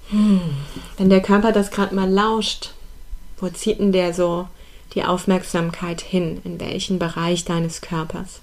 hm, 0.10 0.42
wenn 0.98 1.10
der 1.10 1.22
Körper 1.22 1.52
das 1.52 1.72
gerade 1.72 1.96
mal 1.96 2.10
lauscht, 2.10 2.72
wo 3.38 3.50
zieht 3.50 3.80
denn 3.80 3.92
der 3.92 4.14
so 4.14 4.48
die 4.96 5.04
Aufmerksamkeit 5.04 6.02
hin, 6.02 6.42
in 6.44 6.60
welchen 6.60 7.00
Bereich 7.00 7.46
deines 7.46 7.82
Körpers. 7.82 8.42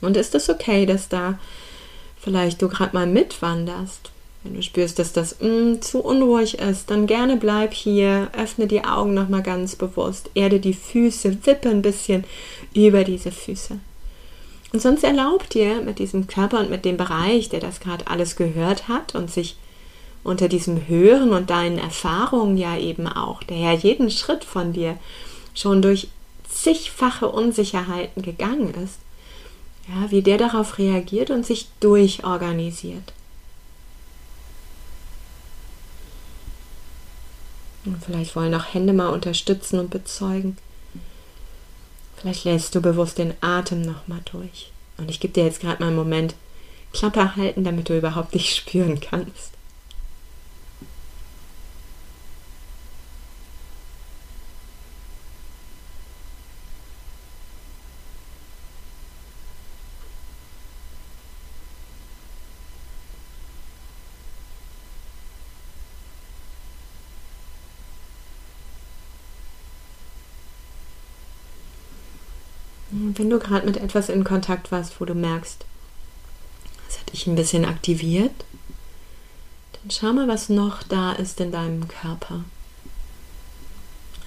Und 0.00 0.16
ist 0.16 0.34
es 0.34 0.48
okay, 0.48 0.86
dass 0.86 1.08
da 1.08 1.38
vielleicht 2.20 2.62
du 2.62 2.68
gerade 2.68 2.94
mal 2.94 3.06
mitwanderst? 3.06 4.10
Wenn 4.42 4.54
du 4.54 4.62
spürst, 4.62 4.98
dass 4.98 5.12
das 5.12 5.36
mm, 5.40 5.82
zu 5.82 6.00
unruhig 6.00 6.58
ist, 6.58 6.90
dann 6.90 7.06
gerne 7.06 7.36
bleib 7.36 7.74
hier, 7.74 8.30
öffne 8.36 8.66
die 8.66 8.84
Augen 8.84 9.12
nochmal 9.12 9.42
ganz 9.42 9.76
bewusst, 9.76 10.30
erde 10.34 10.60
die 10.60 10.72
Füße, 10.72 11.44
wippe 11.44 11.68
ein 11.68 11.82
bisschen 11.82 12.24
über 12.74 13.04
diese 13.04 13.32
Füße. 13.32 13.78
Und 14.72 14.80
sonst 14.80 15.04
erlaub 15.04 15.50
dir 15.50 15.82
mit 15.82 15.98
diesem 15.98 16.26
Körper 16.26 16.60
und 16.60 16.70
mit 16.70 16.84
dem 16.84 16.96
Bereich, 16.96 17.48
der 17.50 17.60
das 17.60 17.80
gerade 17.80 18.06
alles 18.06 18.36
gehört 18.36 18.88
hat 18.88 19.14
und 19.14 19.30
sich 19.30 19.56
unter 20.22 20.48
diesem 20.48 20.86
Hören 20.88 21.32
und 21.32 21.50
deinen 21.50 21.78
Erfahrungen 21.78 22.56
ja 22.56 22.76
eben 22.76 23.06
auch, 23.06 23.42
der 23.42 23.56
ja 23.56 23.72
jeden 23.72 24.10
Schritt 24.10 24.44
von 24.44 24.72
dir 24.72 24.98
schon 25.54 25.82
durch 25.82 26.08
zigfache 26.48 27.28
Unsicherheiten 27.28 28.22
gegangen 28.22 28.74
ist, 28.74 28.98
Ja, 29.88 30.10
wie 30.10 30.22
der 30.22 30.38
darauf 30.38 30.78
reagiert 30.78 31.30
und 31.30 31.44
sich 31.44 31.66
durchorganisiert. 31.80 33.12
Und 37.84 38.04
vielleicht 38.04 38.36
wollen 38.36 38.54
auch 38.54 38.72
Hände 38.72 38.92
mal 38.92 39.08
unterstützen 39.08 39.80
und 39.80 39.90
bezeugen. 39.90 40.58
Vielleicht 42.16 42.44
lässt 42.44 42.74
du 42.74 42.82
bewusst 42.82 43.18
den 43.18 43.34
Atem 43.40 43.80
nochmal 43.80 44.20
durch. 44.30 44.70
Und 44.98 45.10
ich 45.10 45.18
gebe 45.18 45.32
dir 45.32 45.44
jetzt 45.44 45.60
gerade 45.60 45.80
mal 45.80 45.88
einen 45.88 45.96
Moment 45.96 46.34
Klappe 46.92 47.36
halten, 47.36 47.64
damit 47.64 47.88
du 47.88 47.96
überhaupt 47.96 48.34
nicht 48.34 48.54
spüren 48.56 49.00
kannst. 49.00 49.52
Wenn 73.16 73.30
du 73.30 73.38
gerade 73.38 73.66
mit 73.66 73.76
etwas 73.76 74.08
in 74.08 74.24
Kontakt 74.24 74.70
warst, 74.70 75.00
wo 75.00 75.04
du 75.04 75.14
merkst, 75.14 75.64
das 76.86 77.00
hat 77.00 77.12
dich 77.12 77.26
ein 77.26 77.34
bisschen 77.34 77.64
aktiviert, 77.64 78.32
dann 79.72 79.90
schau 79.90 80.12
mal, 80.12 80.28
was 80.28 80.48
noch 80.48 80.82
da 80.82 81.12
ist 81.12 81.40
in 81.40 81.50
deinem 81.50 81.88
Körper. 81.88 82.44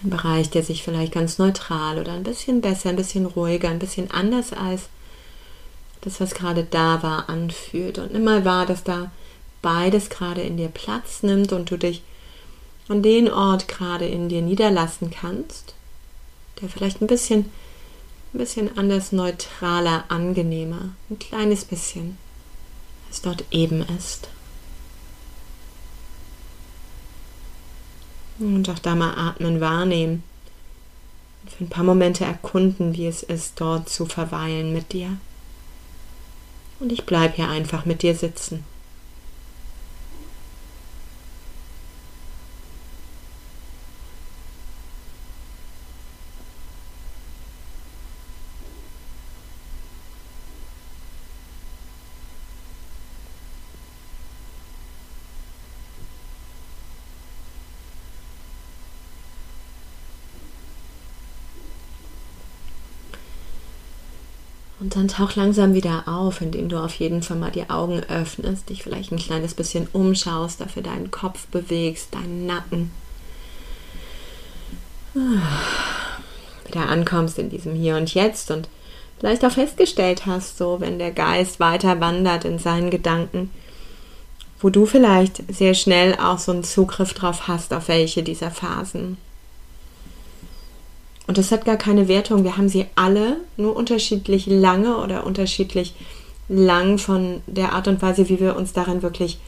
Ein 0.04 0.10
Bereich, 0.10 0.50
der 0.50 0.64
sich 0.64 0.84
vielleicht 0.84 1.14
ganz 1.14 1.38
neutral 1.38 1.98
oder 1.98 2.14
ein 2.14 2.24
bisschen 2.24 2.62
besser, 2.62 2.90
ein 2.90 2.98
bisschen 2.98 3.26
ruhiger, 3.26 3.70
ein 3.70 3.80
bisschen 3.80 4.12
anders 4.12 4.52
als 4.52 4.84
das, 6.02 6.20
was 6.20 6.34
gerade 6.34 6.66
da 6.66 7.02
war, 7.02 7.30
anfühlt. 7.30 7.98
Und 8.00 8.12
nimm 8.12 8.26
mal 8.26 8.44
wahr, 8.44 8.66
dass 8.66 8.84
da 8.84 9.12
beides 9.62 10.10
gerade 10.10 10.42
in 10.42 10.58
dir 10.58 10.68
Platz 10.68 11.24
nimmt 11.24 11.54
und 11.54 11.72
du 11.72 11.78
dich 11.78 12.04
an 12.90 13.02
den 13.02 13.32
Ort 13.32 13.70
gerade 13.70 14.06
in 14.06 14.28
dir 14.28 14.42
niederlassen 14.42 15.10
kannst, 15.10 15.74
der 16.62 16.68
vielleicht 16.68 17.02
ein 17.02 17.08
bisschen 17.08 17.50
ein 18.34 18.40
bisschen 18.40 18.78
anders, 18.78 19.12
neutraler, 19.12 20.06
angenehmer, 20.08 20.90
ein 21.10 21.20
kleines 21.20 21.66
bisschen, 21.66 22.18
als 23.08 23.22
dort 23.22 23.44
eben 23.52 23.82
ist. 23.98 24.28
Und 28.40 28.68
auch 28.70 28.80
da 28.80 28.96
mal 28.96 29.14
atmen, 29.16 29.62
wahrnehmen. 29.62 30.24
Und 31.44 31.52
für 31.52 31.64
ein 31.66 31.70
paar 31.70 31.84
Momente 31.84 32.26
erkunden, 32.26 32.94
wie 32.96 33.06
es 33.06 33.22
ist, 33.22 33.62
dort 33.62 33.90
zu 33.90 34.06
verweilen 34.06 34.74
mit 34.74 34.94
dir. 34.94 35.18
Und 36.80 36.92
ich 36.92 37.06
bleibe 37.06 37.36
hier 37.36 37.50
einfach 37.50 37.86
mit 37.86 38.02
dir 38.02 38.16
sitzen. 38.16 38.66
Und 64.84 64.98
dann 64.98 65.08
tauch 65.08 65.36
langsam 65.36 65.74
wieder 65.74 66.10
auf, 66.10 66.42
indem 66.42 66.68
du 66.68 66.78
auf 66.78 66.96
jeden 66.96 67.24
Fall 67.24 67.38
mal 67.38 67.52
die 67.52 67.70
Augen 67.70 68.02
öffnest, 68.10 68.68
dich 68.68 68.84
vielleicht 68.84 69.14
ein 69.14 69.18
kleines 69.18 69.54
bisschen 69.54 69.88
umschaust, 69.94 70.60
dafür 70.60 70.84
deinen 70.84 71.10
Kopf 71.10 71.48
bewegst, 71.48 72.14
deinen 72.14 72.46
Nacken. 72.46 72.92
Wieder 75.14 76.90
ankommst 76.90 77.40
in 77.40 77.50
diesem 77.50 77.76
Hier 77.76 77.96
und 77.96 78.14
Jetzt 78.14 78.52
und 78.52 78.68
vielleicht 79.22 79.46
auch 79.46 79.54
festgestellt 79.54 80.26
hast, 80.26 80.58
so 80.58 80.82
wenn 80.82 81.00
der 81.00 81.12
Geist 81.12 81.62
weiter 81.62 82.02
wandert 82.02 82.44
in 82.44 82.60
seinen 82.60 82.90
Gedanken, 82.90 83.52
wo 84.60 84.70
du 84.70 84.86
vielleicht 84.86 85.44
sehr 85.50 85.76
schnell 85.76 86.16
auch 86.16 86.40
so 86.40 86.52
einen 86.52 86.66
Zugriff 86.66 87.14
drauf 87.14 87.48
hast, 87.48 87.74
auf 87.74 87.88
welche 87.88 88.22
dieser 88.22 88.52
Phasen. 88.52 89.16
Und 91.28 91.38
das 91.38 91.52
hat 91.52 91.66
gar 91.66 91.78
keine 91.78 92.08
Wertung. 92.08 92.44
Wir 92.44 92.58
haben 92.58 92.70
sie 92.70 92.86
alle 92.96 93.38
nur 93.56 93.76
unterschiedlich 93.76 94.46
lange 94.46 94.98
oder 94.98 95.26
unterschiedlich 95.26 95.94
lang 96.50 96.98
von 96.98 97.42
der 97.48 97.74
Art 97.74 97.88
und 97.88 98.02
Weise, 98.02 98.28
wie 98.30 98.40
wir 98.40 98.56
uns 98.56 98.74
darin 98.74 99.02
wirklich 99.02 99.40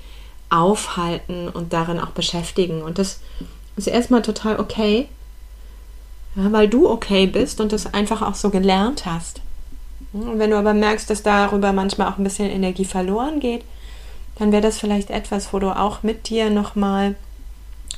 aufhalten 0.49 1.49
und 1.49 1.73
darin 1.73 1.99
auch 1.99 2.11
beschäftigen. 2.11 2.81
Und 2.81 2.97
das 2.97 3.19
ist 3.75 3.87
erstmal 3.87 4.21
total 4.21 4.59
okay, 4.59 5.09
weil 6.35 6.67
du 6.67 6.89
okay 6.89 7.27
bist 7.27 7.59
und 7.59 7.73
das 7.73 7.93
einfach 7.93 8.21
auch 8.21 8.35
so 8.35 8.49
gelernt 8.49 9.05
hast. 9.05 9.41
Und 10.13 10.39
wenn 10.39 10.51
du 10.51 10.57
aber 10.57 10.73
merkst, 10.73 11.09
dass 11.09 11.23
darüber 11.23 11.73
manchmal 11.73 12.09
auch 12.09 12.17
ein 12.17 12.23
bisschen 12.23 12.49
Energie 12.49 12.85
verloren 12.85 13.39
geht, 13.39 13.63
dann 14.37 14.51
wäre 14.51 14.61
das 14.61 14.77
vielleicht 14.77 15.09
etwas, 15.09 15.51
wo 15.51 15.59
du 15.59 15.75
auch 15.77 16.03
mit 16.03 16.29
dir 16.29 16.49
nochmal 16.49 17.15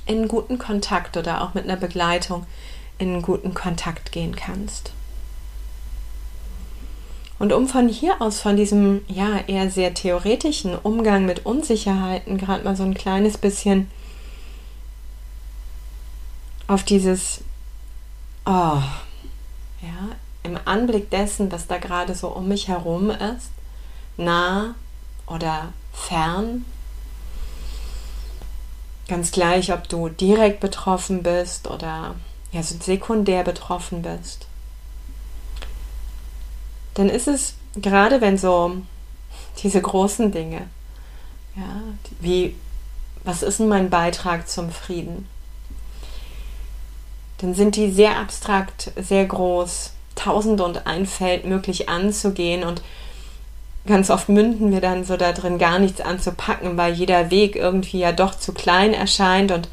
in 0.06 0.28
guten 0.28 0.58
Kontakt 0.58 1.18
oder 1.18 1.42
auch 1.42 1.54
mit 1.54 1.66
einer 1.66 1.76
Begleitung 1.76 2.46
in 2.98 3.22
guten 3.22 3.54
Kontakt 3.54 4.12
gehen 4.12 4.36
kannst. 4.36 4.92
Und 7.40 7.54
um 7.54 7.68
von 7.68 7.88
hier 7.88 8.22
aus, 8.22 8.40
von 8.40 8.58
diesem 8.58 9.02
ja 9.08 9.40
eher 9.48 9.70
sehr 9.70 9.94
theoretischen 9.94 10.76
Umgang 10.76 11.26
mit 11.26 11.46
Unsicherheiten, 11.46 12.38
gerade 12.38 12.64
mal 12.64 12.76
so 12.76 12.84
ein 12.84 12.96
kleines 12.96 13.38
bisschen 13.38 13.92
auf 16.68 16.84
dieses, 16.84 17.42
oh, 18.46 18.82
ja, 19.82 20.10
im 20.44 20.58
Anblick 20.66 21.12
dessen, 21.12 21.52
was 21.52 21.68
da 21.68 21.78
gerade 21.78 22.16
so 22.16 22.30
um 22.30 22.48
mich 22.48 22.68
herum 22.68 23.12
ist, 23.12 23.52
nah 24.18 24.74
oder 25.28 25.74
fern, 25.94 26.66
ganz 29.08 29.32
gleich, 29.32 29.72
ob 29.72 29.88
du 29.88 30.10
direkt 30.10 30.60
betroffen 30.60 31.22
bist 31.22 31.70
oder 31.70 32.16
ja, 32.52 32.64
so 32.64 32.76
sekundär 32.80 33.44
betroffen 33.44 34.02
bist, 34.02 34.48
dann 36.94 37.10
ist 37.10 37.28
es 37.28 37.56
gerade 37.76 38.22
wenn 38.22 38.38
so 38.38 38.78
diese 39.62 39.82
großen 39.82 40.32
Dinge, 40.32 40.68
ja, 41.56 41.82
wie 42.20 42.56
was 43.24 43.44
ist 43.44 43.60
denn 43.60 43.68
mein 43.68 43.90
Beitrag 43.90 44.48
zum 44.48 44.72
Frieden? 44.72 45.28
Dann 47.40 47.54
sind 47.54 47.76
die 47.76 47.92
sehr 47.92 48.18
abstrakt, 48.18 48.92
sehr 48.96 49.26
groß, 49.26 49.92
tausend 50.16 50.62
und 50.62 50.88
ein 50.88 51.06
Feld 51.06 51.46
möglich 51.46 51.90
anzugehen 51.90 52.64
und 52.64 52.82
ganz 53.86 54.10
oft 54.10 54.30
münden 54.30 54.72
wir 54.72 54.82
dann 54.82 55.04
so 55.04 55.18
da 55.18 55.34
drin 55.34 55.58
gar 55.58 55.80
nichts 55.80 56.02
anzupacken, 56.02 56.78
weil 56.78 56.94
jeder 56.94 57.30
Weg 57.30 57.56
irgendwie 57.56 58.00
ja 58.00 58.12
doch 58.12 58.36
zu 58.36 58.54
klein 58.54 58.94
erscheint 58.94 59.52
und 59.52 59.70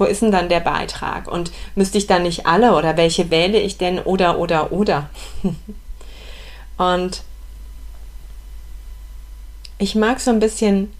wo 0.00 0.04
ist 0.04 0.22
denn 0.22 0.32
dann 0.32 0.48
der 0.48 0.60
Beitrag? 0.60 1.30
Und 1.30 1.52
müsste 1.74 1.98
ich 1.98 2.06
dann 2.06 2.22
nicht 2.22 2.46
alle 2.46 2.74
oder 2.74 2.96
welche 2.96 3.30
wähle 3.30 3.60
ich 3.60 3.76
denn 3.76 3.98
oder 3.98 4.38
oder 4.38 4.72
oder? 4.72 5.10
und 6.78 7.22
ich 9.78 9.94
mag 9.94 10.20
so 10.20 10.30
ein 10.30 10.40
bisschen 10.40 10.92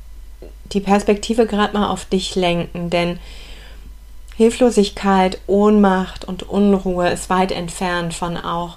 die 0.72 0.80
Perspektive 0.80 1.46
gerade 1.46 1.76
mal 1.76 1.88
auf 1.88 2.04
dich 2.04 2.34
lenken, 2.36 2.90
denn 2.90 3.18
Hilflosigkeit, 4.36 5.38
Ohnmacht 5.46 6.24
und 6.24 6.44
Unruhe 6.44 7.10
ist 7.10 7.28
weit 7.28 7.52
entfernt 7.52 8.14
von 8.14 8.36
auch 8.36 8.76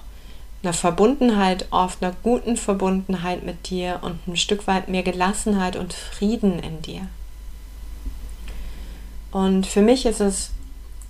einer 0.62 0.72
Verbundenheit, 0.72 1.66
oft 1.70 2.02
einer 2.02 2.14
guten 2.22 2.56
Verbundenheit 2.56 3.44
mit 3.44 3.70
dir 3.70 4.00
und 4.02 4.26
ein 4.26 4.36
Stück 4.36 4.66
weit 4.66 4.88
mehr 4.88 5.02
Gelassenheit 5.02 5.76
und 5.76 5.92
Frieden 5.92 6.58
in 6.58 6.82
dir. 6.82 7.08
Und 9.34 9.66
für 9.66 9.82
mich 9.82 10.06
ist 10.06 10.20
es 10.20 10.50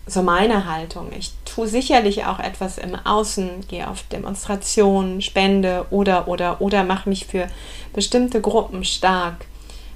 so 0.06 0.22
meine 0.22 0.64
Haltung. 0.64 1.12
Ich 1.14 1.32
tue 1.44 1.68
sicherlich 1.68 2.24
auch 2.24 2.38
etwas 2.38 2.78
im 2.78 2.94
Außen, 2.94 3.68
gehe 3.68 3.87
auf 3.87 4.02
Demonstrationen, 4.04 5.20
spende 5.20 5.84
oder 5.90 6.26
oder 6.26 6.62
oder 6.62 6.84
mache 6.84 7.10
mich 7.10 7.26
für 7.26 7.48
bestimmte 7.92 8.40
Gruppen 8.40 8.82
stark, 8.82 9.44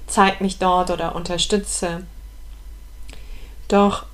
zeige 0.05 0.43
mich 0.43 0.59
dort 0.59 0.91
oder 0.91 1.15
unterstütze. 1.15 2.03
Doch 3.67 4.05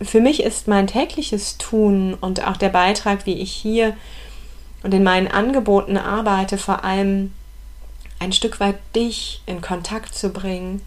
für 0.00 0.22
mich 0.22 0.42
ist 0.42 0.66
mein 0.66 0.86
tägliches 0.86 1.58
Tun 1.58 2.14
und 2.14 2.42
auch 2.42 2.56
der 2.56 2.70
Beitrag, 2.70 3.26
wie 3.26 3.34
ich 3.34 3.52
hier 3.52 3.94
und 4.82 4.94
in 4.94 5.02
meinen 5.02 5.28
Angeboten 5.28 5.98
arbeite, 5.98 6.56
vor 6.56 6.84
allem 6.84 7.34
ein 8.18 8.32
Stück 8.32 8.60
weit 8.60 8.78
dich 8.94 9.42
in 9.44 9.60
Kontakt 9.60 10.14
zu 10.14 10.30
bringen 10.30 10.80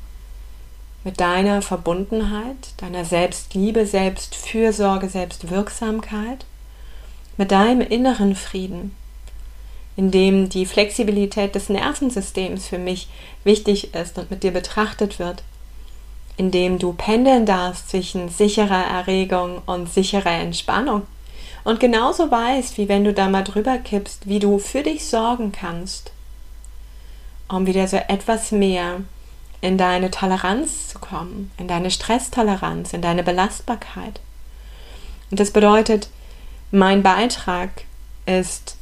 mit 1.03 1.19
deiner 1.19 1.61
Verbundenheit, 1.61 2.73
deiner 2.77 3.05
Selbstliebe, 3.05 3.85
Selbstfürsorge, 3.85 5.09
Selbstwirksamkeit, 5.09 6.45
mit 7.37 7.51
deinem 7.51 7.81
inneren 7.81 8.35
Frieden, 8.35 8.95
in 9.95 10.11
dem 10.11 10.49
die 10.49 10.65
Flexibilität 10.65 11.55
des 11.55 11.69
Nervensystems 11.69 12.67
für 12.67 12.77
mich 12.77 13.07
wichtig 13.43 13.93
ist 13.93 14.17
und 14.17 14.29
mit 14.29 14.43
dir 14.43 14.51
betrachtet 14.51 15.19
wird, 15.19 15.43
in 16.37 16.51
dem 16.51 16.79
du 16.79 16.93
pendeln 16.93 17.45
darfst 17.45 17.89
zwischen 17.89 18.29
sicherer 18.29 18.85
Erregung 18.85 19.61
und 19.65 19.91
sicherer 19.91 20.31
Entspannung 20.31 21.03
und 21.63 21.79
genauso 21.79 22.31
weißt, 22.31 22.77
wie 22.77 22.87
wenn 22.87 23.03
du 23.03 23.13
da 23.13 23.29
mal 23.29 23.43
drüber 23.43 23.77
kippst, 23.77 24.27
wie 24.27 24.39
du 24.39 24.59
für 24.59 24.83
dich 24.83 25.05
sorgen 25.05 25.51
kannst, 25.51 26.11
um 27.47 27.65
wieder 27.65 27.87
so 27.87 27.97
etwas 27.97 28.51
mehr 28.51 29.01
in 29.61 29.77
deine 29.77 30.11
Toleranz 30.11 30.89
zu 30.89 30.99
kommen, 30.99 31.51
in 31.57 31.67
deine 31.67 31.91
Stresstoleranz, 31.91 32.93
in 32.93 33.01
deine 33.01 33.23
Belastbarkeit. 33.23 34.19
Und 35.31 35.39
das 35.39 35.51
bedeutet, 35.51 36.09
mein 36.71 37.03
Beitrag 37.03 37.69
ist 38.25 38.77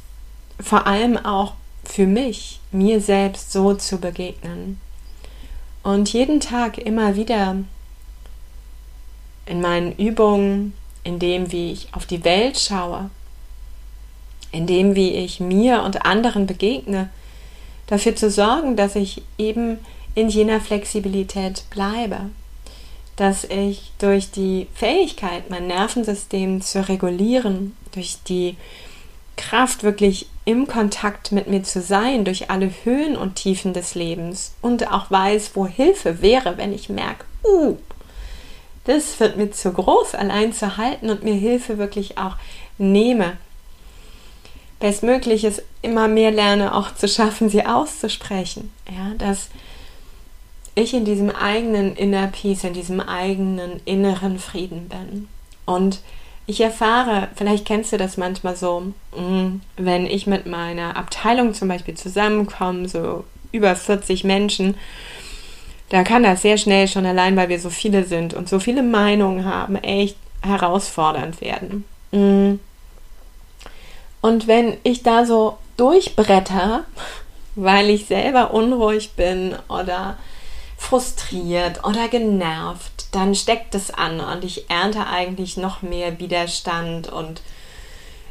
vor 0.60 0.86
allem 0.86 1.16
auch 1.16 1.54
für 1.84 2.06
mich, 2.06 2.60
mir 2.70 3.00
selbst 3.00 3.52
so 3.52 3.74
zu 3.74 3.98
begegnen. 3.98 4.80
Und 5.82 6.12
jeden 6.12 6.40
Tag 6.40 6.78
immer 6.78 7.16
wieder 7.16 7.56
in 9.46 9.60
meinen 9.60 9.92
Übungen, 9.96 10.74
in 11.02 11.18
dem, 11.18 11.50
wie 11.50 11.72
ich 11.72 11.88
auf 11.92 12.04
die 12.04 12.24
Welt 12.24 12.58
schaue, 12.58 13.10
in 14.52 14.66
dem, 14.66 14.94
wie 14.94 15.10
ich 15.10 15.40
mir 15.40 15.82
und 15.82 16.04
anderen 16.04 16.46
begegne, 16.46 17.08
dafür 17.86 18.14
zu 18.14 18.30
sorgen, 18.30 18.76
dass 18.76 18.96
ich 18.96 19.22
eben 19.38 19.78
in 20.18 20.28
jener 20.28 20.60
Flexibilität 20.60 21.62
bleibe, 21.70 22.30
dass 23.14 23.44
ich 23.44 23.92
durch 24.00 24.32
die 24.32 24.66
Fähigkeit, 24.74 25.48
mein 25.48 25.68
Nervensystem 25.68 26.60
zu 26.60 26.88
regulieren, 26.88 27.76
durch 27.92 28.16
die 28.26 28.56
Kraft 29.36 29.84
wirklich 29.84 30.26
im 30.44 30.66
Kontakt 30.66 31.30
mit 31.30 31.46
mir 31.46 31.62
zu 31.62 31.80
sein, 31.80 32.24
durch 32.24 32.50
alle 32.50 32.68
Höhen 32.82 33.16
und 33.16 33.36
Tiefen 33.36 33.74
des 33.74 33.94
Lebens 33.94 34.56
und 34.60 34.90
auch 34.90 35.08
weiß, 35.08 35.52
wo 35.54 35.68
Hilfe 35.68 36.20
wäre, 36.20 36.58
wenn 36.58 36.72
ich 36.72 36.88
merke, 36.88 37.24
uh, 37.44 37.76
das 38.86 39.20
wird 39.20 39.36
mir 39.36 39.52
zu 39.52 39.72
groß, 39.72 40.16
allein 40.16 40.52
zu 40.52 40.76
halten 40.76 41.10
und 41.10 41.22
mir 41.22 41.34
Hilfe 41.34 41.78
wirklich 41.78 42.18
auch 42.18 42.34
nehme. 42.76 43.36
Bestmögliches 44.80 45.62
immer 45.82 46.08
mehr 46.08 46.32
lerne 46.32 46.74
auch 46.74 46.92
zu 46.92 47.06
schaffen, 47.06 47.48
sie 47.48 47.64
auszusprechen. 47.64 48.72
Ja, 48.90 49.14
dass 49.16 49.50
ich 50.78 50.94
in 50.94 51.04
diesem 51.04 51.30
eigenen 51.30 51.94
Inner 51.96 52.28
Peace, 52.28 52.64
in 52.64 52.72
diesem 52.72 53.00
eigenen 53.00 53.80
inneren 53.84 54.38
Frieden 54.38 54.88
bin. 54.88 55.28
Und 55.66 56.00
ich 56.46 56.60
erfahre, 56.62 57.28
vielleicht 57.34 57.66
kennst 57.66 57.92
du 57.92 57.98
das 57.98 58.16
manchmal 58.16 58.56
so, 58.56 58.92
mm, 59.14 59.60
wenn 59.76 60.06
ich 60.06 60.26
mit 60.26 60.46
meiner 60.46 60.96
Abteilung 60.96 61.52
zum 61.52 61.68
Beispiel 61.68 61.94
zusammenkomme, 61.94 62.88
so 62.88 63.24
über 63.52 63.76
40 63.76 64.24
Menschen, 64.24 64.74
da 65.90 66.04
kann 66.04 66.22
das 66.22 66.42
sehr 66.42 66.58
schnell 66.58 66.88
schon 66.88 67.06
allein, 67.06 67.36
weil 67.36 67.48
wir 67.48 67.60
so 67.60 67.70
viele 67.70 68.04
sind 68.04 68.34
und 68.34 68.48
so 68.48 68.60
viele 68.60 68.82
Meinungen 68.82 69.44
haben, 69.44 69.76
echt 69.76 70.16
herausfordernd 70.42 71.40
werden. 71.40 71.84
Mm. 72.12 72.58
Und 74.20 74.46
wenn 74.46 74.76
ich 74.82 75.02
da 75.02 75.24
so 75.24 75.58
durchbretter, 75.76 76.84
weil 77.54 77.90
ich 77.90 78.06
selber 78.06 78.54
unruhig 78.54 79.12
bin 79.16 79.54
oder 79.68 80.16
frustriert 80.78 81.84
oder 81.84 82.08
genervt, 82.08 83.08
dann 83.10 83.34
steckt 83.34 83.74
es 83.74 83.90
an 83.90 84.20
und 84.20 84.44
ich 84.44 84.70
ernte 84.70 85.06
eigentlich 85.06 85.58
noch 85.58 85.82
mehr 85.82 86.18
Widerstand 86.18 87.08
und 87.08 87.42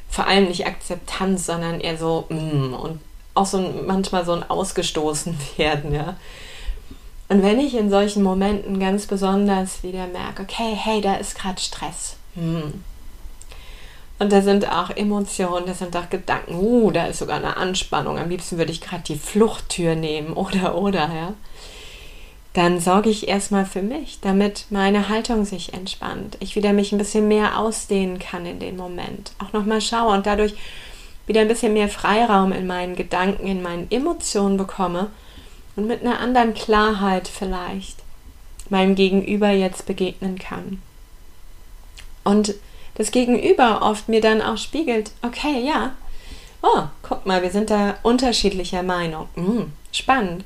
vor 0.10 0.26
allem 0.26 0.46
nicht 0.46 0.66
Akzeptanz, 0.66 1.46
sondern 1.46 1.82
eher 1.82 1.98
so 1.98 2.26
mm, 2.30 2.74
und 2.74 3.00
auch 3.36 3.46
so 3.46 3.60
manchmal 3.86 4.26
so 4.26 4.32
ein 4.32 4.50
ausgestoßen 4.50 5.38
werden, 5.58 5.94
ja. 5.94 6.16
Und 7.30 7.44
wenn 7.44 7.60
ich 7.60 7.76
in 7.76 7.90
solchen 7.90 8.24
Momenten 8.24 8.80
ganz 8.80 9.06
besonders 9.06 9.84
wieder 9.84 10.08
merke, 10.08 10.44
okay, 10.44 10.74
hey, 10.74 11.02
da 11.02 11.16
ist 11.16 11.38
gerade 11.38 11.60
Stress. 11.60 12.16
Hm. 12.36 12.82
Und 14.20 14.32
da 14.32 14.42
sind 14.42 14.72
auch 14.72 14.90
Emotionen, 14.90 15.66
da 15.66 15.74
sind 15.74 15.96
auch 15.98 16.10
Gedanken, 16.10 16.56
uh, 16.56 16.90
da 16.92 17.08
ist 17.08 17.20
sogar 17.20 17.38
eine 17.38 17.58
Anspannung. 17.58 18.18
Am 18.18 18.30
liebsten 18.30 18.58
würde 18.58 18.72
ich 18.72 18.80
gerade 18.80 19.04
die 19.04 19.18
Fluchttür 19.18 19.96
nehmen 19.96 20.34
oder 20.34 20.76
oder, 20.76 21.10
ja 21.14 21.34
dann 22.58 22.80
sorge 22.80 23.12
ich 23.12 23.28
erstmal 23.28 23.66
für 23.68 23.84
mich, 23.84 24.18
damit 24.20 24.66
meine 24.72 25.10
Haltung 25.10 25.46
sich 25.46 25.74
entspannt. 25.74 26.38
Ich 26.40 26.56
wieder 26.56 26.74
mich 26.74 26.92
ein 26.92 26.98
bisschen 26.98 27.28
mehr 27.28 27.60
ausdehnen 27.60 28.18
kann 28.18 28.48
in 28.48 28.58
dem 28.58 28.78
Moment. 28.78 29.32
Auch 29.38 29.54
nochmal 29.54 29.80
schaue 29.80 30.16
und 30.16 30.26
dadurch 30.26 30.56
wieder 31.28 31.42
ein 31.42 31.48
bisschen 31.48 31.74
mehr 31.74 31.88
Freiraum 31.88 32.52
in 32.52 32.66
meinen 32.66 32.96
Gedanken, 32.96 33.46
in 33.46 33.62
meinen 33.62 33.86
Emotionen 33.92 34.58
bekomme 34.58 35.12
und 35.76 35.86
mit 35.86 36.02
einer 36.02 36.20
anderen 36.20 36.56
Klarheit 36.56 37.28
vielleicht 37.28 37.98
meinem 38.70 38.96
Gegenüber 38.96 39.52
jetzt 39.52 39.86
begegnen 39.86 40.40
kann. 40.40 40.82
Und 42.24 42.56
das 42.96 43.12
Gegenüber 43.12 43.84
oft 43.84 44.10
mir 44.10 44.20
dann 44.20 44.42
auch 44.42 44.58
spiegelt, 44.58 45.12
okay, 45.22 45.64
ja, 45.64 45.92
oh, 46.64 46.86
guck 47.04 47.28
mal, 47.28 47.44
wir 47.44 47.52
sind 47.52 47.70
da 47.70 47.98
unterschiedlicher 48.02 48.82
Meinung. 48.82 49.30
Hm, 49.36 49.74
spannend. 49.92 50.44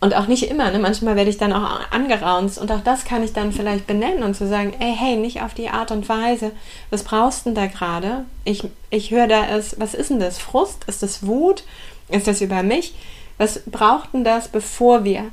Und 0.00 0.14
auch 0.14 0.28
nicht 0.28 0.44
immer, 0.44 0.70
ne? 0.70 0.78
manchmal 0.78 1.16
werde 1.16 1.30
ich 1.30 1.38
dann 1.38 1.52
auch 1.52 1.80
angeraunzt 1.90 2.58
und 2.58 2.70
auch 2.70 2.82
das 2.82 3.04
kann 3.04 3.24
ich 3.24 3.32
dann 3.32 3.50
vielleicht 3.50 3.88
benennen 3.88 4.22
und 4.22 4.34
zu 4.34 4.46
sagen, 4.46 4.72
ey, 4.78 4.94
hey, 4.96 5.16
nicht 5.16 5.42
auf 5.42 5.54
die 5.54 5.70
Art 5.70 5.90
und 5.90 6.08
Weise, 6.08 6.52
was 6.90 7.02
brauchst 7.02 7.44
du 7.44 7.50
denn 7.50 7.56
da 7.56 7.66
gerade? 7.66 8.24
Ich, 8.44 8.62
ich 8.90 9.10
höre 9.10 9.26
da 9.26 9.46
es, 9.46 9.80
was 9.80 9.94
ist 9.94 10.10
denn 10.10 10.20
das? 10.20 10.38
Frust? 10.38 10.84
Ist 10.86 11.02
das 11.02 11.26
Wut? 11.26 11.64
Ist 12.10 12.28
das 12.28 12.40
über 12.40 12.62
mich? 12.62 12.94
Was 13.38 13.62
braucht 13.66 14.14
denn 14.14 14.22
das, 14.22 14.46
bevor 14.46 15.02
wir? 15.02 15.24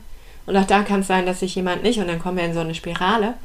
Und 0.47 0.57
auch 0.57 0.65
da 0.65 0.81
kann 0.81 1.01
es 1.01 1.07
sein, 1.07 1.27
dass 1.27 1.41
sich 1.41 1.53
jemand 1.55 1.83
nicht, 1.83 1.99
und 1.99 2.07
dann 2.07 2.19
kommen 2.19 2.37
wir 2.37 2.45
in 2.45 2.53
so 2.53 2.59
eine 2.59 2.75
Spirale, 2.75 3.35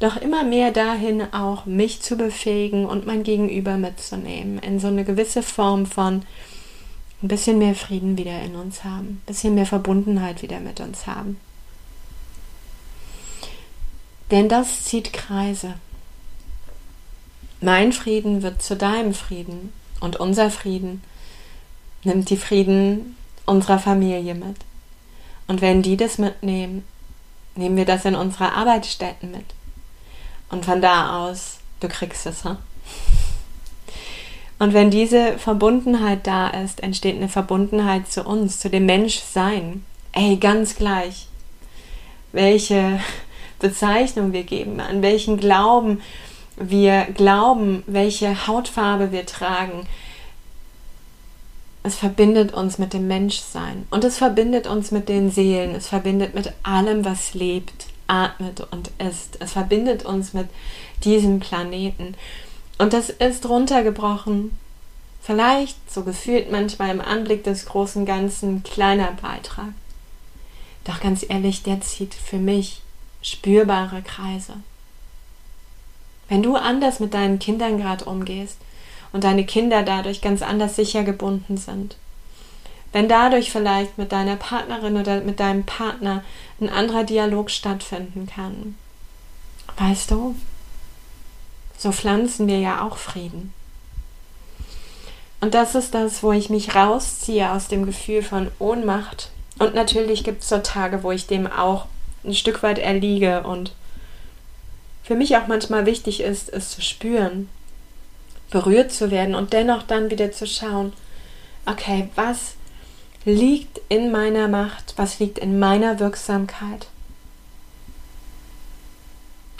doch 0.00 0.16
immer 0.16 0.44
mehr 0.44 0.70
dahin 0.70 1.22
auch 1.32 1.66
mich 1.66 2.00
zu 2.02 2.16
befähigen 2.16 2.86
und 2.86 3.06
mein 3.06 3.22
Gegenüber 3.22 3.76
mitzunehmen, 3.76 4.58
in 4.60 4.78
so 4.78 4.88
eine 4.88 5.04
gewisse 5.04 5.42
Form 5.42 5.86
von, 5.86 6.22
ein 7.22 7.28
bisschen 7.28 7.58
mehr 7.58 7.74
Frieden 7.74 8.16
wieder 8.16 8.40
in 8.42 8.54
uns 8.54 8.84
haben, 8.84 9.06
ein 9.06 9.22
bisschen 9.26 9.54
mehr 9.54 9.66
Verbundenheit 9.66 10.42
wieder 10.42 10.60
mit 10.60 10.80
uns 10.80 11.06
haben. 11.06 11.38
Denn 14.30 14.48
das 14.48 14.84
zieht 14.84 15.12
Kreise. 15.12 15.74
Mein 17.60 17.92
Frieden 17.92 18.42
wird 18.42 18.62
zu 18.62 18.76
deinem 18.76 19.14
Frieden 19.14 19.72
und 20.00 20.16
unser 20.16 20.50
Frieden 20.50 21.02
nimmt 22.04 22.30
die 22.30 22.36
Frieden 22.36 23.16
unserer 23.46 23.78
Familie 23.78 24.34
mit. 24.34 24.56
Und 25.48 25.60
wenn 25.60 25.82
die 25.82 25.96
das 25.96 26.18
mitnehmen, 26.18 26.84
nehmen 27.56 27.76
wir 27.76 27.86
das 27.86 28.04
in 28.04 28.14
unsere 28.14 28.52
Arbeitsstätten 28.52 29.30
mit. 29.30 29.46
Und 30.50 30.64
von 30.64 30.80
da 30.80 31.24
aus, 31.24 31.58
du 31.80 31.88
kriegst 31.88 32.26
es, 32.26 32.44
ha? 32.44 32.58
Und 34.58 34.74
wenn 34.74 34.90
diese 34.90 35.38
Verbundenheit 35.38 36.26
da 36.26 36.48
ist, 36.48 36.82
entsteht 36.82 37.16
eine 37.16 37.28
Verbundenheit 37.28 38.08
zu 38.08 38.24
uns, 38.24 38.58
zu 38.58 38.68
dem 38.68 38.86
Menschsein. 38.86 39.84
Ey, 40.12 40.36
ganz 40.36 40.76
gleich, 40.76 41.28
welche 42.32 43.00
Bezeichnung 43.60 44.32
wir 44.32 44.44
geben, 44.44 44.80
an 44.80 45.02
welchen 45.02 45.36
Glauben 45.36 46.00
wir 46.60 47.04
glauben, 47.14 47.82
welche 47.86 48.46
Hautfarbe 48.46 49.12
wir 49.12 49.26
tragen. 49.26 49.86
Es 51.82 51.94
verbindet 51.94 52.52
uns 52.52 52.78
mit 52.78 52.92
dem 52.92 53.06
Menschsein 53.06 53.86
und 53.90 54.04
es 54.04 54.18
verbindet 54.18 54.66
uns 54.66 54.90
mit 54.90 55.08
den 55.08 55.30
Seelen, 55.30 55.74
es 55.74 55.88
verbindet 55.88 56.34
mit 56.34 56.52
allem, 56.62 57.04
was 57.04 57.34
lebt, 57.34 57.86
atmet 58.08 58.66
und 58.72 58.90
ist. 58.98 59.38
Es 59.40 59.52
verbindet 59.52 60.04
uns 60.04 60.34
mit 60.34 60.48
diesem 61.04 61.40
Planeten. 61.40 62.14
Und 62.78 62.92
das 62.92 63.10
ist 63.10 63.48
runtergebrochen. 63.48 64.56
Vielleicht, 65.20 65.92
so 65.92 66.04
gefühlt 66.04 66.50
manchmal 66.50 66.90
im 66.90 67.00
Anblick 67.00 67.44
des 67.44 67.66
großen 67.66 68.06
Ganzen, 68.06 68.62
kleiner 68.62 69.12
Beitrag. 69.20 69.74
Doch 70.84 71.00
ganz 71.00 71.26
ehrlich, 71.28 71.62
der 71.64 71.80
zieht 71.80 72.14
für 72.14 72.38
mich 72.38 72.80
spürbare 73.20 74.00
Kreise. 74.02 74.54
Wenn 76.28 76.42
du 76.42 76.56
anders 76.56 77.00
mit 77.00 77.14
deinen 77.14 77.38
Kindern 77.38 77.78
gerade 77.78 78.04
umgehst 78.04 78.58
und 79.12 79.24
deine 79.24 79.44
Kinder 79.44 79.82
dadurch 79.82 80.20
ganz 80.20 80.40
anders 80.40 80.76
sicher 80.76 81.02
gebunden 81.02 81.56
sind, 81.56 81.96
wenn 82.92 83.08
dadurch 83.08 83.50
vielleicht 83.50 83.98
mit 83.98 84.12
deiner 84.12 84.36
Partnerin 84.36 84.96
oder 84.96 85.20
mit 85.20 85.40
deinem 85.40 85.64
Partner 85.64 86.22
ein 86.60 86.70
anderer 86.70 87.04
Dialog 87.04 87.50
stattfinden 87.50 88.26
kann, 88.26 88.76
weißt 89.76 90.10
du, 90.10 90.34
so 91.78 91.92
pflanzen 91.92 92.46
wir 92.48 92.58
ja 92.58 92.86
auch 92.86 92.98
Frieden. 92.98 93.54
Und 95.40 95.54
das 95.54 95.74
ist 95.74 95.94
das, 95.94 96.22
wo 96.22 96.32
ich 96.32 96.50
mich 96.50 96.74
rausziehe 96.74 97.50
aus 97.52 97.68
dem 97.68 97.86
Gefühl 97.86 98.22
von 98.22 98.50
Ohnmacht. 98.58 99.30
Und 99.58 99.74
natürlich 99.74 100.24
gibt 100.24 100.42
es 100.42 100.48
so 100.48 100.58
Tage, 100.58 101.02
wo 101.04 101.12
ich 101.12 101.26
dem 101.26 101.46
auch 101.46 101.86
ein 102.24 102.34
Stück 102.34 102.62
weit 102.62 102.78
erliege 102.78 103.44
und 103.44 103.72
für 105.04 105.14
mich 105.14 105.36
auch 105.36 105.46
manchmal 105.46 105.86
wichtig 105.86 106.20
ist, 106.20 106.52
es 106.52 106.70
zu 106.70 106.82
spüren, 106.82 107.48
berührt 108.50 108.92
zu 108.92 109.10
werden 109.10 109.34
und 109.34 109.52
dennoch 109.52 109.84
dann 109.84 110.10
wieder 110.10 110.32
zu 110.32 110.46
schauen, 110.46 110.92
okay, 111.64 112.08
was 112.14 112.54
liegt 113.24 113.80
in 113.88 114.10
meiner 114.10 114.48
Macht, 114.48 114.94
was 114.96 115.18
liegt 115.18 115.38
in 115.38 115.58
meiner 115.58 115.98
Wirksamkeit. 116.00 116.88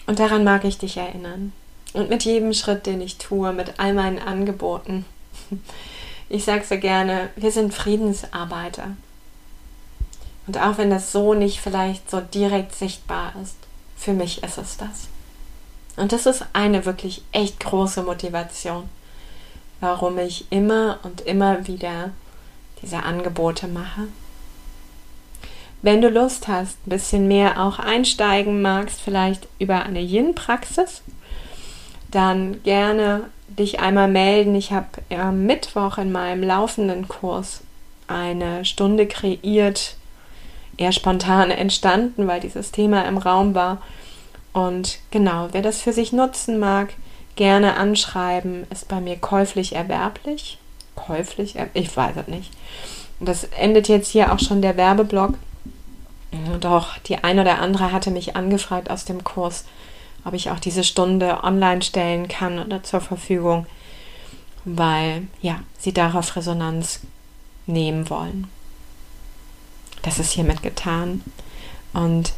Und 0.06 0.18
daran 0.18 0.42
mag 0.42 0.64
ich 0.64 0.78
dich 0.78 0.96
erinnern. 0.96 1.52
Und 1.94 2.10
mit 2.10 2.24
jedem 2.24 2.52
Schritt, 2.52 2.86
den 2.86 3.00
ich 3.00 3.18
tue, 3.18 3.52
mit 3.52 3.78
all 3.78 3.94
meinen 3.94 4.18
Angeboten. 4.18 5.04
Ich 6.30 6.44
sage 6.44 6.62
so 6.62 6.76
gerne, 6.76 7.30
wir 7.36 7.50
sind 7.50 7.72
Friedensarbeiter. 7.72 8.88
Und 10.46 10.58
auch 10.58 10.76
wenn 10.76 10.90
das 10.90 11.10
so 11.10 11.32
nicht 11.32 11.58
vielleicht 11.58 12.10
so 12.10 12.20
direkt 12.20 12.74
sichtbar 12.74 13.32
ist, 13.42 13.56
für 13.96 14.12
mich 14.12 14.42
ist 14.42 14.58
es 14.58 14.76
das. 14.76 15.08
Und 15.96 16.12
das 16.12 16.26
ist 16.26 16.44
eine 16.52 16.84
wirklich 16.84 17.22
echt 17.32 17.60
große 17.60 18.02
Motivation, 18.02 18.88
warum 19.80 20.18
ich 20.18 20.46
immer 20.50 20.98
und 21.02 21.22
immer 21.22 21.66
wieder 21.66 22.10
diese 22.82 23.02
Angebote 23.02 23.66
mache. 23.66 24.08
Wenn 25.82 26.00
du 26.00 26.08
Lust 26.08 26.48
hast, 26.48 26.78
ein 26.86 26.90
bisschen 26.90 27.28
mehr 27.28 27.62
auch 27.62 27.78
einsteigen 27.78 28.62
magst, 28.62 29.00
vielleicht 29.00 29.48
über 29.58 29.82
eine 29.82 30.00
Yin-Praxis, 30.00 31.02
dann 32.10 32.62
gerne 32.62 33.24
dich 33.48 33.80
einmal 33.80 34.08
melden. 34.08 34.54
Ich 34.54 34.72
habe 34.72 34.86
am 35.10 35.46
Mittwoch 35.46 35.98
in 35.98 36.12
meinem 36.12 36.42
laufenden 36.42 37.08
Kurs 37.08 37.62
eine 38.06 38.64
Stunde 38.64 39.06
kreiert, 39.06 39.96
eher 40.76 40.92
spontan 40.92 41.50
entstanden, 41.50 42.26
weil 42.26 42.40
dieses 42.40 42.72
Thema 42.72 43.02
im 43.06 43.18
Raum 43.18 43.54
war 43.54 43.78
und 44.52 44.98
genau, 45.10 45.48
wer 45.52 45.62
das 45.62 45.82
für 45.82 45.92
sich 45.92 46.12
nutzen 46.12 46.58
mag, 46.58 46.94
gerne 47.36 47.76
anschreiben, 47.76 48.66
ist 48.70 48.88
bei 48.88 49.00
mir 49.00 49.16
käuflich 49.16 49.74
erwerblich. 49.74 50.58
Käuflich, 50.96 51.54
ich 51.74 51.96
weiß 51.96 52.16
es 52.16 52.26
nicht. 52.26 52.50
Das 53.20 53.44
endet 53.44 53.88
jetzt 53.88 54.10
hier 54.10 54.32
auch 54.32 54.40
schon 54.40 54.60
der 54.60 54.76
Werbeblock. 54.76 55.34
Doch 56.60 56.98
die 56.98 57.18
eine 57.22 57.42
oder 57.42 57.60
andere 57.60 57.92
hatte 57.92 58.10
mich 58.10 58.36
angefragt 58.36 58.90
aus 58.90 59.04
dem 59.04 59.22
Kurs, 59.22 59.64
ob 60.28 60.34
ich 60.34 60.50
auch 60.50 60.60
diese 60.60 60.84
Stunde 60.84 61.42
online 61.42 61.82
stellen 61.82 62.28
kann 62.28 62.58
oder 62.58 62.82
zur 62.82 63.00
Verfügung, 63.00 63.66
weil 64.64 65.26
ja, 65.40 65.60
sie 65.78 65.92
darauf 65.92 66.36
Resonanz 66.36 67.00
nehmen 67.66 68.08
wollen. 68.10 68.46
Das 70.02 70.18
ist 70.18 70.32
hiermit 70.32 70.62
getan. 70.62 71.22
Und 71.92 72.32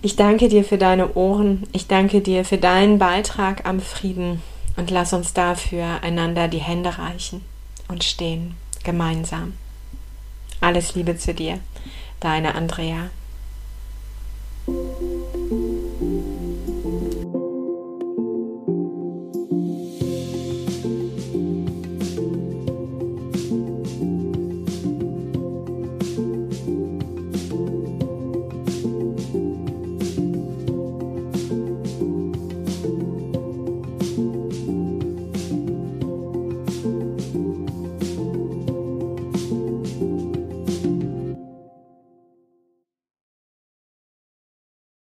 ich 0.00 0.16
danke 0.16 0.48
dir 0.48 0.64
für 0.64 0.78
deine 0.78 1.14
Ohren. 1.14 1.64
Ich 1.72 1.88
danke 1.88 2.20
dir 2.20 2.44
für 2.44 2.58
deinen 2.58 2.98
Beitrag 2.98 3.66
am 3.66 3.80
Frieden 3.80 4.42
und 4.76 4.90
lass 4.90 5.12
uns 5.12 5.32
dafür 5.32 6.02
einander 6.02 6.48
die 6.48 6.58
Hände 6.58 6.98
reichen 6.98 7.44
und 7.88 8.04
stehen 8.04 8.54
gemeinsam. 8.84 9.54
Alles 10.60 10.94
Liebe 10.94 11.16
zu 11.18 11.34
dir, 11.34 11.58
deine 12.20 12.54
Andrea. 12.54 13.10